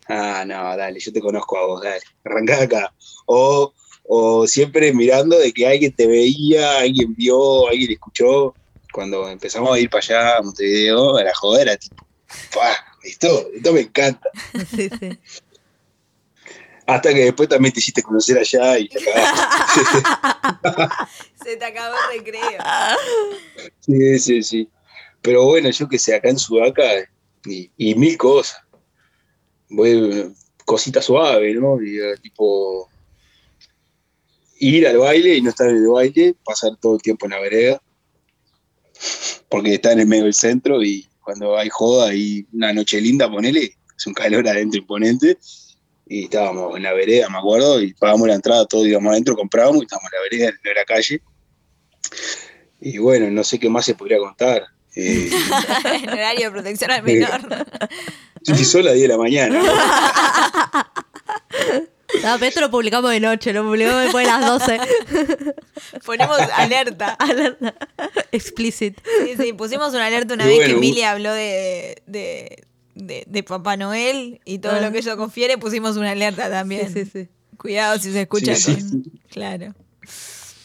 ah, 0.09 0.43
no, 0.45 0.77
dale, 0.77 0.99
yo 0.99 1.13
te 1.13 1.21
conozco 1.21 1.57
a 1.59 1.67
vos, 1.67 1.83
dale, 1.83 2.01
arrancá 2.25 2.63
acá. 2.63 2.93
O, 3.27 3.73
o 4.13 4.45
siempre 4.49 4.93
mirando 4.93 5.39
de 5.39 5.53
que 5.53 5.69
alguien 5.69 5.93
te 5.93 6.05
veía, 6.05 6.81
alguien 6.81 7.15
vio, 7.15 7.69
alguien 7.69 7.93
escuchó. 7.93 8.53
Cuando 8.93 9.29
empezamos 9.29 9.73
a 9.73 9.79
ir 9.79 9.89
para 9.89 10.03
allá 10.05 10.37
a 10.37 10.43
Montevideo, 10.43 11.17
a 11.17 11.23
la 11.23 11.33
joda 11.33 11.63
era 11.63 11.77
tipo. 11.77 12.05
Esto, 13.05 13.49
esto 13.55 13.73
me 13.73 13.83
encanta. 13.83 14.29
Sí, 14.75 14.89
sí. 14.99 15.19
Hasta 16.87 17.15
que 17.15 17.27
después 17.27 17.49
también 17.49 17.73
te 17.73 17.79
hiciste 17.79 18.03
conocer 18.03 18.37
allá 18.37 18.81
y 18.81 18.89
te. 18.89 18.99
Se 21.45 21.57
te 21.57 21.65
acabó 21.65 21.95
el 22.13 22.19
recreo. 22.19 22.61
Sí, 23.79 24.19
sí, 24.19 24.43
sí. 24.43 24.69
Pero 25.23 25.45
bueno, 25.45 25.71
yo 25.71 25.89
que 25.89 26.01
sé, 26.01 26.17
acá 26.17 26.31
en 26.31 26.39
Sudaca 26.41 26.83
y, 27.45 27.71
y 27.77 27.95
mil 27.95 28.19
cosas. 28.19 28.61
Voy, 29.69 30.35
cosita 30.65 31.01
suave, 31.01 31.55
¿no? 31.55 31.81
Y, 31.81 32.01
tipo, 32.23 32.90
ir 34.61 34.87
al 34.87 34.99
baile 34.99 35.35
y 35.37 35.43
no 35.43 35.51
estar 35.51 35.69
en 35.69 35.77
el 35.77 35.89
baile, 35.89 36.37
pasar 36.45 36.77
todo 36.81 36.95
el 36.95 37.03
tiempo 37.03 37.27
en 37.27 37.33
la 37.33 37.41
vereda, 37.41 37.83
porque 39.49 39.75
está 39.75 39.93
en 39.93 40.01
el 40.01 40.07
medio 40.07 40.25
del 40.25 40.35
centro 40.35 40.83
y 40.83 41.09
cuando 41.25 41.57
hay 41.57 41.69
joda 41.69 42.15
y 42.15 42.47
una 42.53 42.73
noche 42.73 43.01
linda, 43.01 43.31
ponele, 43.31 43.77
es 43.97 44.07
un 44.07 44.15
calor 44.15 44.47
adentro 44.49 44.81
imponente, 44.81 45.39
y 46.07 46.25
estábamos 46.25 46.77
en 46.77 46.83
la 46.83 46.93
vereda, 46.93 47.29
me 47.29 47.39
acuerdo, 47.39 47.81
y 47.81 47.95
pagamos 47.95 48.29
la 48.29 48.35
entrada, 48.35 48.67
todos 48.67 48.87
íbamos 48.87 49.13
adentro, 49.13 49.37
comprábamos 49.37 49.83
y 49.83 49.85
estábamos 49.85 50.11
en 50.13 50.19
la 50.19 50.23
vereda, 50.23 50.59
en 50.65 50.75
la 50.75 50.85
calle. 50.85 51.23
Y 52.81 52.99
bueno, 52.99 53.31
no 53.31 53.45
sé 53.45 53.59
qué 53.59 53.69
más 53.69 53.85
se 53.85 53.95
podría 53.95 54.19
contar. 54.19 54.65
Eh, 54.97 55.31
en 56.03 56.11
horario 56.11 56.47
de 56.47 56.51
protección 56.51 56.91
al 56.91 57.03
menor. 57.05 57.41
yo 58.43 58.53
estoy 58.55 58.65
sola 58.65 58.91
a 58.91 58.95
10 58.95 59.03
de 59.03 59.09
la 59.09 59.19
mañana. 59.19 59.63
No, 59.63 61.03
pero 62.23 62.45
esto 62.47 62.61
lo 62.61 62.71
publicamos 62.71 63.11
de 63.11 63.21
noche, 63.21 63.53
lo 63.53 63.65
publicamos 63.65 64.03
después 64.03 64.27
de 64.27 64.33
las 64.33 64.47
12. 64.47 64.81
Ponemos 66.07 66.39
alerta. 66.55 67.13
Alerta. 67.19 67.75
Explicit. 68.33 68.99
Sí, 69.25 69.35
sí, 69.43 69.53
pusimos 69.53 69.93
una 69.95 70.07
alerta 70.07 70.35
una 70.35 70.45
Y 70.45 70.49
vez 70.49 70.57
bueno, 70.59 70.73
que 70.73 70.77
Emilia 70.79 71.11
habló 71.13 71.33
de, 71.33 72.03
de, 72.07 72.65
de- 72.95 73.25
de 73.27 73.43
Papá 73.43 73.77
Noel 73.77 74.41
y 74.45 74.59
todo 74.59 74.73
Ah. 74.73 74.81
lo 74.81 74.93
que 74.93 74.99
ello 74.99 75.17
confiere, 75.17 75.59
pusimos 75.59 75.97
una 75.97 76.11
alerta 76.13 76.51
también. 76.51 76.93
Sí, 76.93 77.05
sí, 77.05 77.11
sí. 77.13 77.29
Cuidado 77.57 77.99
si 77.99 78.13
se 78.13 78.23
escucha 78.23 78.55
Sí, 78.57 78.75
con- 78.75 78.91
sí. 78.91 79.03
Claro, 79.31 79.75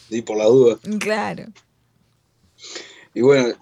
Sí, 0.08 0.22
por 0.22 0.36
la 0.36 0.44
duda. 0.44 0.78
claro. 0.98 1.44
Y 3.14 3.20
bueno, 3.22 3.54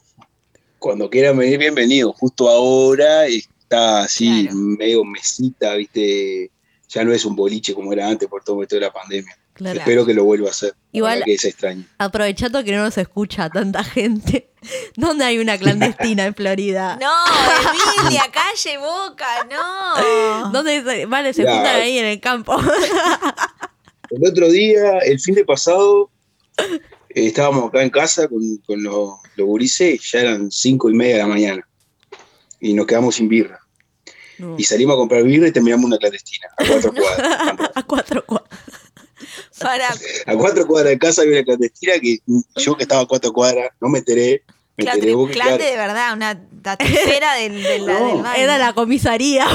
cuando 0.78 1.08
quieran 1.08 1.36
venir, 1.36 1.58
bienvenido. 1.58 2.12
Justo 2.12 2.48
ahora 2.48 3.26
está 3.26 4.00
así, 4.02 4.42
Claro. 4.44 4.56
medio 4.56 5.04
mesita, 5.04 5.74
¿viste? 5.76 6.50
Ya 6.94 7.02
no 7.02 7.12
es 7.12 7.24
un 7.24 7.34
boliche 7.34 7.74
como 7.74 7.92
era 7.92 8.08
antes 8.08 8.28
por 8.28 8.44
todo 8.44 8.62
esto 8.62 8.76
de 8.76 8.82
la 8.82 8.92
pandemia. 8.92 9.36
Claro. 9.52 9.80
Espero 9.80 10.06
que 10.06 10.14
lo 10.14 10.22
vuelva 10.24 10.48
a 10.48 10.50
hacer. 10.50 10.74
Igual- 10.92 11.24
que 11.24 11.34
es 11.34 11.44
extraño. 11.44 11.84
Aprovechando 11.98 12.62
que 12.62 12.70
no 12.70 12.84
nos 12.84 12.96
escucha 12.98 13.50
tanta 13.50 13.82
gente. 13.82 14.50
¿Dónde 14.96 15.24
hay 15.24 15.38
una 15.38 15.58
clandestina 15.58 16.24
en 16.26 16.34
Florida? 16.34 16.96
No, 17.00 17.10
Emilia, 18.00 18.22
calle 18.32 18.78
Boca, 18.78 19.26
no. 19.50 20.50
¿Dónde 20.52 21.06
vale, 21.06 21.34
se 21.34 21.42
juntan 21.44 21.66
ahí 21.80 21.98
en 21.98 22.06
el 22.06 22.20
campo? 22.20 22.56
El 24.10 24.28
otro 24.28 24.48
día, 24.48 24.98
el 24.98 25.18
fin 25.18 25.34
de 25.34 25.44
pasado, 25.44 26.10
eh, 26.58 27.26
estábamos 27.26 27.68
acá 27.68 27.82
en 27.82 27.90
casa 27.90 28.28
con, 28.28 28.58
con 28.58 28.80
los, 28.82 29.14
los 29.34 29.46
gurises, 29.46 30.00
ya 30.12 30.20
eran 30.20 30.52
cinco 30.52 30.88
y 30.88 30.94
media 30.94 31.14
de 31.14 31.20
la 31.22 31.26
mañana. 31.26 31.68
Y 32.60 32.74
nos 32.74 32.86
quedamos 32.86 33.16
sin 33.16 33.28
birra. 33.28 33.58
No. 34.38 34.56
Y 34.58 34.64
salimos 34.64 34.94
a 34.94 34.96
comprar 34.96 35.22
birra 35.22 35.48
y 35.48 35.52
terminamos 35.52 35.86
una 35.86 35.98
clandestina, 35.98 36.48
a 36.56 36.66
cuatro 36.66 36.92
cuadras. 36.94 37.70
A 37.74 37.82
cuatro 37.82 38.24
cuadras. 38.26 38.50
Para, 39.60 39.88
A 40.26 40.36
cuatro 40.36 40.66
cuadras 40.66 40.90
de 40.90 40.98
casa 40.98 41.22
había 41.22 41.34
una 41.34 41.44
clandestina 41.44 41.94
que 42.00 42.18
yo 42.56 42.76
que 42.76 42.82
estaba 42.82 43.02
a 43.02 43.06
cuatro 43.06 43.32
cuadras 43.32 43.70
no 43.80 43.88
me 43.88 44.00
enteré. 44.00 44.42
Me 44.76 44.84
claro, 44.84 44.96
enteré 44.96 45.14
vos 45.14 45.28
que, 45.28 45.34
claro, 45.34 45.56
de 45.56 45.76
verdad, 45.76 46.14
una 46.14 46.34
No, 46.34 46.76
del 47.62 48.22
baile. 48.22 48.42
Era 48.42 48.58
la 48.58 48.72
comisaría. 48.72 49.46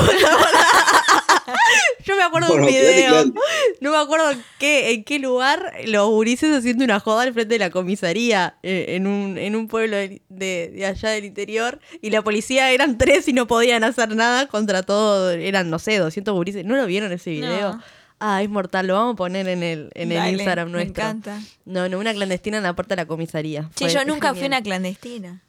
Yo 2.06 2.16
me 2.16 2.24
acuerdo 2.24 2.48
de 2.48 2.54
un 2.54 2.62
Bueno, 2.62 2.78
quedate 2.78 2.96
video. 2.96 3.34
No 3.82 3.92
me 3.92 3.98
acuerdo 3.98 4.32
en 4.32 4.44
qué, 4.60 4.92
en 4.92 5.04
qué 5.04 5.20
lugar 5.20 5.74
los 5.86 6.08
gurises 6.10 6.56
haciendo 6.56 6.84
una 6.84 7.00
joda 7.00 7.24
al 7.24 7.34
frente 7.34 7.56
de 7.56 7.60
la 7.60 7.70
comisaría 7.70 8.56
eh, 8.64 8.86
en, 8.90 9.08
un, 9.08 9.38
en 9.38 9.56
un 9.56 9.68
pueblo 9.68 9.96
de, 9.98 10.22
de- 10.30 10.72
de 10.74 10.86
allá 10.86 11.10
del 11.10 11.26
interior. 11.26 11.80
Y 12.02 12.10
la 12.10 12.22
policía 12.22 12.72
eran 12.72 12.98
tres 12.98 13.28
y 13.28 13.34
no 13.34 13.48
podían 13.48 13.84
hacer 13.84 14.16
nada 14.16 14.48
contra 14.48 14.84
todo. 14.84 15.32
Eran, 15.32 15.70
no 15.70 15.80
sé, 15.80 15.98
200 15.98 16.34
gurises. 16.34 16.66
¿No 16.66 16.76
lo 16.76 16.86
vieron 16.86 17.12
ese 17.12 17.30
video? 17.32 17.74
No. 17.74 17.84
Ah, 18.22 18.44
es 18.44 18.50
mortal. 18.50 18.88
Lo 18.88 18.96
vamos 18.96 19.14
a 19.14 19.16
poner 19.18 19.48
en 19.48 19.64
el, 19.64 19.90
en 19.94 20.12
el 20.12 20.18
Dale, 20.18 20.32
Instagram 20.34 20.68
me 20.68 20.72
nuestro. 20.74 21.04
encanta. 21.04 21.40
No, 21.66 21.88
no, 21.88 22.00
una 22.00 22.14
clandestina 22.14 22.58
en 22.58 22.64
la 22.64 22.74
puerta 22.74 22.96
de 22.96 23.02
la 23.04 23.06
comisaría. 23.08 23.70
Fue 23.74 23.88
yo 23.90 24.04
nunca 24.04 24.32
fui 24.32 24.42
genial. 24.42 24.60
una 24.60 24.64
clandestina. 24.64 25.42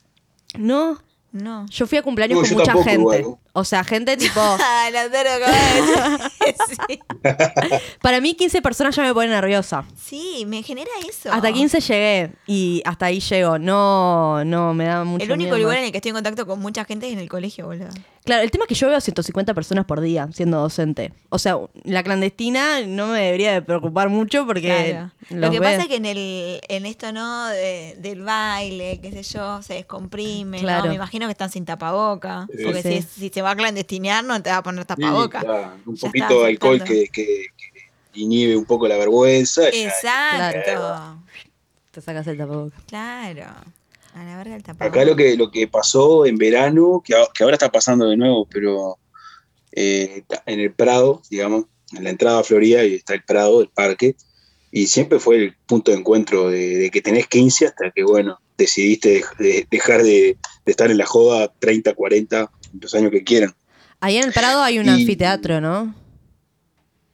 No, 0.57 1.03
No. 1.33 1.67
yo 1.67 1.87
fui 1.87 1.99
a 1.99 2.03
cumpleaños 2.03 2.41
No, 2.41 2.43
con 2.43 2.53
mucha 2.59 2.73
tampoco 2.73 3.11
gente. 3.13 3.37
O 3.53 3.65
sea, 3.65 3.85
gente 3.85 4.17
tipo. 4.17 4.41
Ah, 4.41 4.89
sí. 6.89 7.01
para 8.03 8.21
mí, 8.21 8.35
15 8.35 8.63
personas 8.63 8.95
ya 8.95 9.03
me 9.03 9.13
pone 9.15 9.29
nerviosa. 9.29 9.85
Sí, 9.97 10.45
me 10.47 10.63
genera 10.63 10.91
eso. 11.09 11.33
Hasta 11.33 11.53
15 11.53 11.81
llegué 11.81 12.33
y 12.47 12.83
hasta 12.85 13.07
ahí 13.07 13.21
llego. 13.21 13.59
No, 13.59 14.45
no, 14.45 14.75
me 14.75 14.85
da 14.87 15.05
mucho 15.05 15.25
El 15.25 15.33
único 15.33 15.55
miedo 15.55 15.59
lugar 15.59 15.77
más. 15.77 15.81
en 15.81 15.85
el 15.87 15.93
que 15.93 15.99
estoy 15.99 16.11
en 16.11 16.15
contacto 16.17 16.47
con 16.47 16.61
mucha 16.61 16.85
gente 16.85 17.07
es 17.07 17.13
en 17.13 17.19
el 17.21 17.29
colegio, 17.29 17.67
boludo. 17.67 17.89
Claro, 18.25 18.43
el 18.43 18.51
tema 18.51 18.65
es 18.65 18.69
que 18.69 18.75
yo 18.75 18.87
veo 18.89 19.01
150 19.01 19.55
personas 19.55 19.87
por 19.87 20.01
día 20.01 20.29
siendo 20.35 20.61
docente. 20.61 21.13
O 21.31 21.39
sea, 21.39 21.59
la 21.85 22.03
clandestina 22.03 22.83
no 22.87 23.07
me 23.09 23.19
debería 23.23 23.53
de 23.53 23.63
preocupar 23.63 24.11
mucho 24.11 24.47
porque 24.47 24.69
Claro. 24.91 25.11
Lo 25.31 25.51
que 25.51 25.59
pasa 25.59 25.83
es 25.83 25.87
que 25.89 25.97
en 25.97 26.05
el 26.05 26.61
en 26.69 26.87
esto 26.87 27.13
no 27.13 27.47
de- 27.49 27.97
del 27.99 28.21
baile, 28.23 29.01
qué 29.01 29.11
sé 29.11 29.23
yo, 29.23 29.63
se 29.63 29.75
descomprime, 29.75 30.59
¿no? 30.59 30.63
Claro. 30.65 30.89
Me 30.89 30.95
imagino 30.97 31.27
que 31.27 31.33
están 31.33 31.51
sin 31.51 31.65
tapaboca, 31.65 32.47
Sí. 32.55 32.63
porque 32.65 32.83
Sí. 32.83 33.03
Si, 33.03 33.21
si 33.21 33.29
se 33.31 33.41
va 33.43 33.53
a 33.53 33.57
clandestinear 33.57 34.23
no 34.23 34.41
te 34.43 34.51
va 34.51 34.59
a 34.59 34.63
poner 34.63 34.83
Sí, 34.83 34.87
tapaboca. 34.89 35.41
claro, 35.41 35.73
un 35.87 35.97
Ya 35.97 36.07
poquito 36.09 36.41
de 36.43 36.47
alcohol 36.49 36.85
que, 36.85 37.07
que- 37.11 37.47
que 38.13 38.21
inhibe 38.21 38.55
un 38.57 38.67
poco 38.67 38.87
la 38.87 38.97
vergüenza. 38.99 39.63
ya- 39.71 39.79
Exacto. 39.89 41.23
Te 41.91 42.01
sacas 42.03 42.27
el 42.27 42.37
tapabocas. 42.37 42.83
Claro. 42.87 43.47
A 44.15 44.25
la 44.25 44.37
verga 44.37 44.57
el 44.57 44.63
tapabocas. 44.63 44.89
Acá 44.89 45.05
lo 45.09 45.17
que, 45.17 45.37
lo 45.37 45.51
que 45.51 45.69
pasó 45.69 46.27
en 46.27 46.37
verano, 46.37 47.03
que, 47.05 47.15
que 47.35 47.45
ahora 47.45 47.55
está 47.57 47.71
pasando 47.71 48.09
de 48.09 48.17
nuevo, 48.17 48.47
pero 48.51 48.99
eh, 49.73 50.25
en 50.47 50.61
el 50.61 50.73
Prado, 50.73 51.23
digamos, 51.31 51.65
en 51.93 52.05
la 52.05 52.11
entrada 52.11 52.41
a 52.41 52.45
Florida, 52.45 52.85
y 52.85 52.95
está 52.95 53.15
el 53.15 53.23
Prado, 53.25 53.61
el 53.61 53.69
parque, 53.69 54.17
y 54.73 54.87
siempre 54.87 55.19
fue 55.19 55.37
el 55.37 55.57
punto 55.67 55.91
de 55.91 55.99
encuentro 55.99 56.51
de, 56.51 56.77
de 56.77 56.91
que 56.91 57.01
tenés 57.03 57.27
15 57.27 57.67
hasta 57.67 57.91
que, 57.91 58.03
bueno, 58.05 58.39
decidiste 58.57 59.21
dej- 59.23 59.37
de- 59.39 59.67
dejar 59.71 60.03
de, 60.03 60.37
de 60.65 60.71
estar 60.71 60.91
en 60.91 60.99
la 60.99 61.07
joda 61.07 61.53
30, 61.59 61.95
40, 61.95 62.51
los 62.81 62.95
años 62.95 63.11
que 63.11 63.25
quieran. 63.25 63.55
Ahí 64.01 64.17
en 64.17 64.25
el 64.25 64.33
Prado 64.33 64.63
hay 64.63 64.79
un 64.79 64.87
Y- 64.87 64.91
anfiteatro, 64.91 65.61
¿no? 65.61 65.95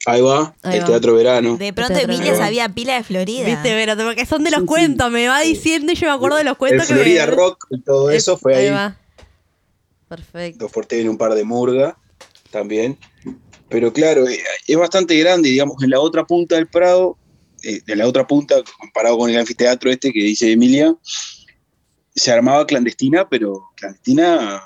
Ahí 0.06 0.20
va, 0.20 0.54
Ahí 0.62 0.76
el 0.78 0.82
va. 0.82 0.86
Teatro 0.86 1.14
Verano. 1.14 1.56
De 1.56 1.72
pronto 1.72 1.92
Teatro 1.94 2.12
Emilia 2.14 2.34
sabía 2.36 2.68
pila 2.68 2.94
de 2.94 3.02
Florida. 3.04 3.44
Viste, 3.44 3.62
pero 3.70 3.96
porque 3.96 4.24
son 4.24 4.44
de 4.44 4.50
los 4.50 4.60
Sí, 4.60 4.64
sí. 4.64 4.66
cuentos, 4.68 5.10
me 5.10 5.26
va 5.28 5.40
diciendo 5.40 5.92
y 5.92 5.96
yo 5.96 6.06
me 6.06 6.12
acuerdo 6.14 6.36
de 6.36 6.44
los 6.44 6.52
el 6.52 6.56
cuentos 6.58 6.86
que 6.86 6.94
me- 6.94 7.00
Florida 7.00 7.26
Rock 7.26 7.66
y 7.70 7.80
todo 7.82 8.10
eso 8.10 8.38
fue 8.38 8.54
ahí. 8.56 8.70
va. 8.70 8.96
Perfecto. 10.08 10.64
Dos 10.64 10.72
Forte 10.72 11.00
en 11.00 11.08
un 11.08 11.18
par 11.18 11.34
de 11.34 11.44
murga 11.44 11.96
también. 12.50 12.96
Pero 13.68 13.92
claro, 13.92 14.28
eh, 14.28 14.38
es 14.68 14.76
bastante 14.76 15.16
grande, 15.18 15.48
digamos, 15.48 15.82
en 15.82 15.90
la 15.90 15.98
otra 15.98 16.24
punta 16.24 16.54
del 16.54 16.68
Prado, 16.68 17.18
eh, 17.64 17.80
en 17.86 17.98
la 17.98 18.06
otra 18.06 18.24
punta, 18.26 18.54
comparado 18.78 19.18
con 19.18 19.28
el 19.28 19.36
anfiteatro 19.38 19.90
este 19.90 20.12
que 20.12 20.22
dice 20.22 20.52
Emilia, 20.52 20.94
se 22.14 22.30
armaba 22.30 22.64
clandestina, 22.66 23.28
pero 23.28 23.64
clandestina 23.74 24.62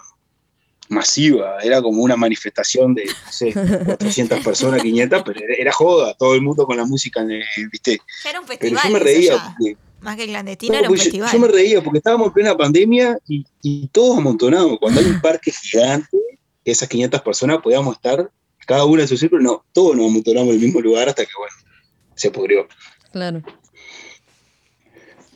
masiva, 0.90 1.59
era 1.62 1.81
como 1.81 2.03
una 2.03 2.16
manifestación 2.16 2.94
de, 2.94 3.07
no 3.07 3.33
sé, 3.33 3.53
400 3.53 4.40
personas, 4.44 4.83
500, 4.83 5.22
pero 5.24 5.40
era, 5.40 5.55
era 5.55 5.72
joda, 5.72 6.14
todo 6.14 6.35
el 6.35 6.42
mundo 6.42 6.66
con 6.66 6.76
la 6.76 6.85
música, 6.85 7.24
¿viste? 7.70 8.00
Era 8.29 8.40
un 8.40 8.46
Pero 8.46 8.59
festival. 8.59 8.83
yo 8.85 8.90
me 8.90 8.98
reía, 8.98 9.55
porque- 9.57 9.76
Más 10.00 10.16
que 10.16 10.26
clandestino, 10.26 10.72
no, 10.74 10.79
era 10.81 10.90
un 10.90 10.96
yo, 10.96 11.03
festival. 11.03 11.33
yo 11.33 11.38
me 11.38 11.48
reía 11.48 11.83
porque 11.83 11.98
estábamos 11.98 12.26
en 12.26 12.33
plena 12.35 12.57
pandemia 12.57 13.18
y, 13.29 13.46
y 13.62 13.87
todos 13.88 14.18
amontonados. 14.18 14.79
Cuando 14.81 15.00
hay 15.00 15.07
un 15.07 15.20
parque 15.20 15.53
gigante, 15.53 16.18
que 16.64 16.70
esas 16.72 16.88
500 16.88 17.22
personas 17.22 17.59
podíamos 17.62 17.94
estar 17.96 18.31
cada 18.66 18.85
una 18.85 19.03
en 19.03 19.09
su 19.09 19.16
círculo, 19.16 19.42
no, 19.42 19.64
todos 19.72 19.96
nos 19.96 20.07
amontonamos 20.07 20.48
en 20.50 20.55
el 20.57 20.61
mismo 20.61 20.81
lugar 20.81 21.09
hasta 21.09 21.24
que, 21.24 21.33
bueno, 21.38 21.55
se 22.14 22.31
pudrió. 22.31 22.66
Claro. 23.12 23.42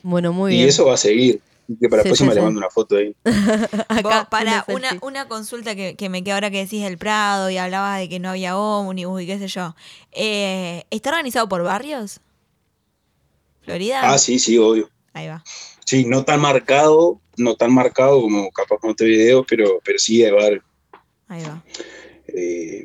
Bueno, 0.02 0.32
muy 0.32 0.52
y 0.52 0.56
bien. 0.56 0.68
eso 0.68 0.84
va 0.86 0.94
a 0.94 0.98
seguir. 0.98 1.40
Que 1.81 1.88
para 1.88 2.03
Sí, 2.03 2.09
la 2.09 2.11
próxima 2.11 2.31
sí, 2.33 2.35
le 2.35 2.40
sí. 2.40 2.44
mando 2.44 2.59
una 2.59 2.70
foto 2.70 2.96
ahí. 2.96 3.16
Vos, 4.03 4.14
para 4.31 4.64
una 4.68 4.98
una, 5.00 5.29
consulta 5.29 5.74
que, 5.74 5.94
que 5.96 6.09
me 6.09 6.22
queda 6.22 6.35
ahora 6.35 6.50
que 6.50 6.59
decís 6.59 6.85
el 6.85 6.98
Prado 6.98 7.48
y 7.50 7.57
hablabas 7.57 7.98
de 8.00 8.09
que 8.09 8.18
no 8.18 8.31
había 8.31 8.57
ómnibus 8.59 9.22
y 9.22 9.27
qué 9.27 9.38
sé 9.38 9.48
yo. 9.48 9.74
Eh, 10.12 10.85
¿Está 10.90 11.11
organizado 11.11 11.48
por 11.48 11.62
barrios? 11.62 12.20
¿Florida? 13.62 14.00
Ah, 14.12 14.18
sí, 14.18 14.38
sí, 14.38 14.59
obvio. 14.59 14.90
Ahí 15.14 15.29
va. 15.29 15.42
Sí, 15.87 16.05
no 16.05 16.24
tan 16.24 16.40
marcado, 16.40 17.20
no 17.37 17.55
tan 17.57 17.72
marcado 17.72 18.20
como 18.20 18.50
capaz 18.50 18.79
con 18.79 18.90
este 18.90 19.05
video, 19.07 19.44
pero, 19.48 19.81
pero 19.85 19.98
sí, 19.98 20.24
a 20.24 20.33
ver, 20.35 20.62
Ahí 21.29 21.42
va. 21.44 21.62
eh, 22.29 22.85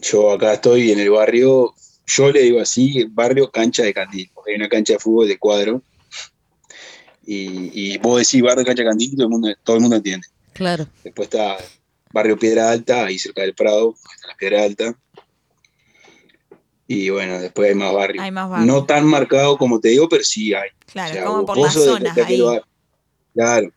yo 0.00 0.32
acá 0.32 0.54
estoy 0.54 0.90
en 0.92 0.98
el 1.00 1.10
barrio, 1.10 1.74
yo 2.06 2.30
le 2.32 2.42
digo 2.42 2.60
así, 2.60 3.04
barrio 3.10 3.50
cancha 3.50 3.82
de 3.82 3.92
Candil, 3.94 4.30
porque 4.34 4.52
hay 4.52 4.56
una 4.56 4.68
cancha 4.68 4.94
de 4.94 4.98
fútbol 4.98 5.28
de 5.28 5.38
cuadro. 5.38 5.82
Y, 7.26 7.92
y 7.94 7.98
vos 7.98 8.18
decís 8.20 8.42
barrio 8.42 8.64
Candil, 8.64 9.12
todo 9.14 9.22
el 9.24 9.28
mundo, 9.30 9.48
todo 9.62 9.76
el 9.76 9.82
mundo 9.82 9.96
entiende. 9.96 10.26
Claro. 10.52 10.86
Después 11.04 11.26
está 11.28 11.56
barrio 12.12 12.38
Piedra 12.38 12.70
Alta, 12.70 13.04
ahí 13.06 13.18
cerca 13.18 13.42
del 13.42 13.54
Prado, 13.54 13.94
está 14.14 14.28
la 14.28 14.34
Piedra 14.36 14.62
Alta. 14.64 14.94
Y 16.86 17.08
bueno, 17.10 17.38
después 17.38 17.68
hay 17.68 17.74
más 17.76 17.92
barrios. 17.94 18.24
Hay 18.24 18.30
más 18.32 18.48
barrios. 18.50 18.66
No 18.66 18.84
tan 18.84 19.04
marcado 19.06 19.56
como 19.56 19.78
te 19.80 19.88
digo, 19.90 20.08
pero 20.08 20.24
sí 20.24 20.52
hay. 20.54 20.70
Claro, 20.92 21.10
O 21.10 21.14
sea, 21.14 21.24
como 21.24 21.46
por 21.46 21.58
las 21.58 21.74
de- 21.74 21.84
zonas 21.84 22.14
de 22.16 22.22
aquel 22.22 22.34
ahí. 22.34 22.40
bar- 22.46 22.64
Claro. 23.34 23.72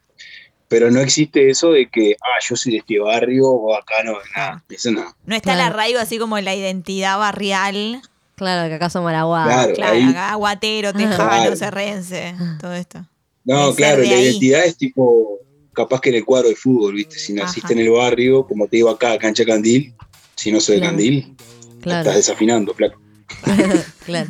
Pero 0.67 0.89
no 0.89 0.99
existe 1.01 1.47
eso 1.51 1.71
de 1.71 1.87
que, 1.87 2.15
ah, 2.19 2.39
yo 2.49 2.55
soy 2.55 2.71
de 2.71 2.77
este 2.79 2.97
barrio 2.97 3.47
o 3.47 3.75
acá 3.75 4.01
no, 4.03 4.13
nada. 4.35 4.63
Eso 4.67 4.89
no. 4.89 5.15
No 5.27 5.35
está 5.35 5.53
el 5.53 5.59
arraigo 5.59 5.99
así 5.99 6.17
como 6.17 6.39
la 6.39 6.55
identidad 6.55 7.19
barrial. 7.19 8.01
Claro, 8.35 8.67
que 8.67 8.73
acá 8.75 8.89
somos 8.89 9.05
Maraguá. 9.11 9.43
Claro. 9.43 9.73
Claro, 9.75 9.93
ahí- 9.93 10.09
acá 10.09 10.31
Aguatero, 10.31 10.91
Tejano, 10.93 11.15
Claro. 11.15 11.55
Cerrense, 11.55 12.33
todo 12.59 12.73
esto. 12.73 13.05
No, 13.45 13.73
claro, 13.75 14.03
la 14.03 14.09
ahí. 14.09 14.23
identidad 14.23 14.65
es 14.65 14.77
tipo, 14.77 15.39
capaz 15.73 15.99
que 16.01 16.09
en 16.09 16.15
el 16.15 16.25
cuadro 16.25 16.49
de 16.49 16.55
fútbol, 16.55 16.95
¿viste? 16.95 17.17
Si 17.19 17.33
naciste 17.33 17.67
Ajá. 17.67 17.73
en 17.73 17.79
el 17.79 17.89
barrio, 17.91 18.45
como 18.47 18.67
te 18.67 18.77
digo 18.77 18.89
acá, 18.89 19.17
cancha 19.17 19.43
Candil, 19.45 19.93
si 20.35 20.51
no 20.51 20.59
soy 20.59 20.75
de 20.75 20.81
Claro. 20.81 20.91
Candil, 20.95 21.35
Claro. 21.81 21.99
estás 22.01 22.15
desafinando, 22.15 22.73
flaco. 22.73 22.99
claro. 24.05 24.29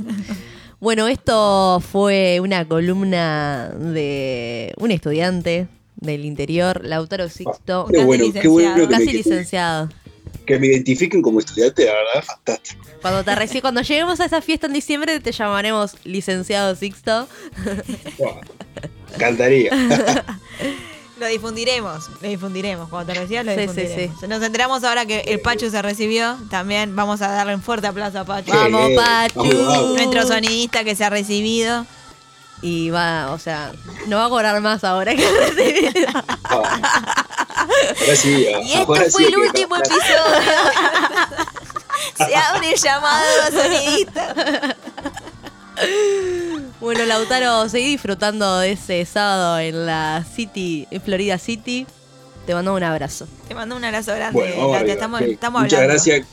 Bueno, 0.80 1.08
esto 1.08 1.80
fue 1.92 2.40
una 2.42 2.68
columna 2.68 3.70
de 3.70 4.74
un 4.78 4.92
estudiante 4.92 5.68
del 5.96 6.26
interior, 6.26 6.82
Lautaro 6.84 7.30
Sixto, 7.30 7.86
Qué 7.88 7.94
Casi 7.94 8.06
bueno, 8.06 8.26
qué 8.34 8.48
bueno 8.48 8.70
licenciado. 8.76 8.88
que 8.90 8.94
casi 8.94 9.06
me, 9.06 9.14
licenciado. 9.14 9.90
que 10.46 10.60
me 10.60 10.68
identifiquen 10.68 11.22
como 11.22 11.40
estudiante, 11.40 11.86
la 11.86 11.94
verdad, 11.94 12.24
fantástico. 12.26 12.82
Cuando 13.02 13.24
te 13.24 13.32
reci- 13.32 13.62
cuando 13.62 13.82
lleguemos 13.82 14.20
a 14.20 14.26
esa 14.26 14.42
fiesta 14.42 14.68
en 14.68 14.74
diciembre 14.74 15.20
te 15.22 15.32
llamaremos 15.32 15.96
licenciado 16.04 16.76
Sixto. 16.76 17.28
Wow. 18.18 18.42
Cantaría. 19.18 19.72
Lo 21.20 21.28
difundiremos, 21.28 22.10
lo 22.22 22.28
difundiremos. 22.28 22.90
Cuando 22.90 23.14
te 23.14 23.20
recibas, 23.20 23.46
lo 23.46 23.52
Sí, 23.54 23.60
sí, 23.60 23.68
difundiremos. 23.68 24.22
Nos 24.28 24.44
enteramos 24.44 24.84
ahora 24.84 25.06
que 25.06 25.20
el 25.20 25.40
Pachu 25.40 25.70
se 25.70 25.82
recibió. 25.82 26.36
También 26.50 26.96
vamos 26.98 27.22
a 27.22 27.30
darle 27.30 27.56
un 27.56 27.62
fuerte 27.62 27.88
aplauso 27.88 28.20
a 28.20 28.26
Pachu. 28.26 28.52
Vamos. 28.52 28.92
Pachu. 28.94 29.40
Vamos, 29.40 29.68
vamos. 29.68 29.94
Nuestro 29.96 30.28
sonidista 30.28 30.84
que 30.84 30.96
se 30.96 31.06
ha 31.06 31.10
recibido. 31.10 31.86
Y 32.62 32.90
va, 32.90 33.32
o 33.32 33.38
sea, 33.40 33.72
no 34.08 34.18
va 34.18 34.26
a 34.26 34.30
cobrar 34.30 34.60
más 34.60 34.84
ahora 34.84 35.16
que 35.16 35.26
recibir. 35.30 36.08
Ah. 36.44 36.44
Ahora 36.44 38.16
sí, 38.16 38.48
Y 38.64 38.74
esto 38.74 38.86
fue 38.88 39.10
sí 39.12 39.24
el 39.26 39.30
que- 39.30 39.38
último 39.38 39.76
episodio. 39.78 40.24
se 42.28 42.36
abre 42.36 42.74
el 42.74 42.80
llamado 42.80 43.24
a 43.24 43.50
los 43.50 43.62
sonidistas. 43.64 44.36
Bueno, 46.84 47.06
Lautaro, 47.06 47.70
seguí 47.70 47.88
disfrutando 47.92 48.60
de 48.60 48.74
ese 48.74 49.06
sábado 49.06 49.58
en 49.58 49.86
la 49.86 50.26
City, 50.36 50.86
en 50.92 51.02
Florida 51.02 51.38
City. 51.38 51.88
Te 52.46 52.54
mando 52.54 52.76
un 52.76 52.84
abrazo. 52.84 53.26
Te 53.48 53.56
mando 53.56 53.78
un 53.78 53.86
abrazo 53.86 54.14
grande. 54.14 54.38
Bueno, 54.38 54.56
vamos 54.58 54.66
Laura, 54.72 54.80
arriba. 54.80 54.94
estamos, 54.94 55.20
Sí. 55.22 55.32
estamos 55.32 55.62
Muchas 55.62 55.80
hablando. 55.80 55.94
gracias. 55.94 56.28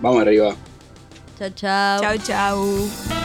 Vamos 0.00 0.22
arriba. 0.22 0.54
Chao, 1.40 1.50
chao. 1.50 2.00
Chau, 2.00 2.18
chau. 2.18 3.23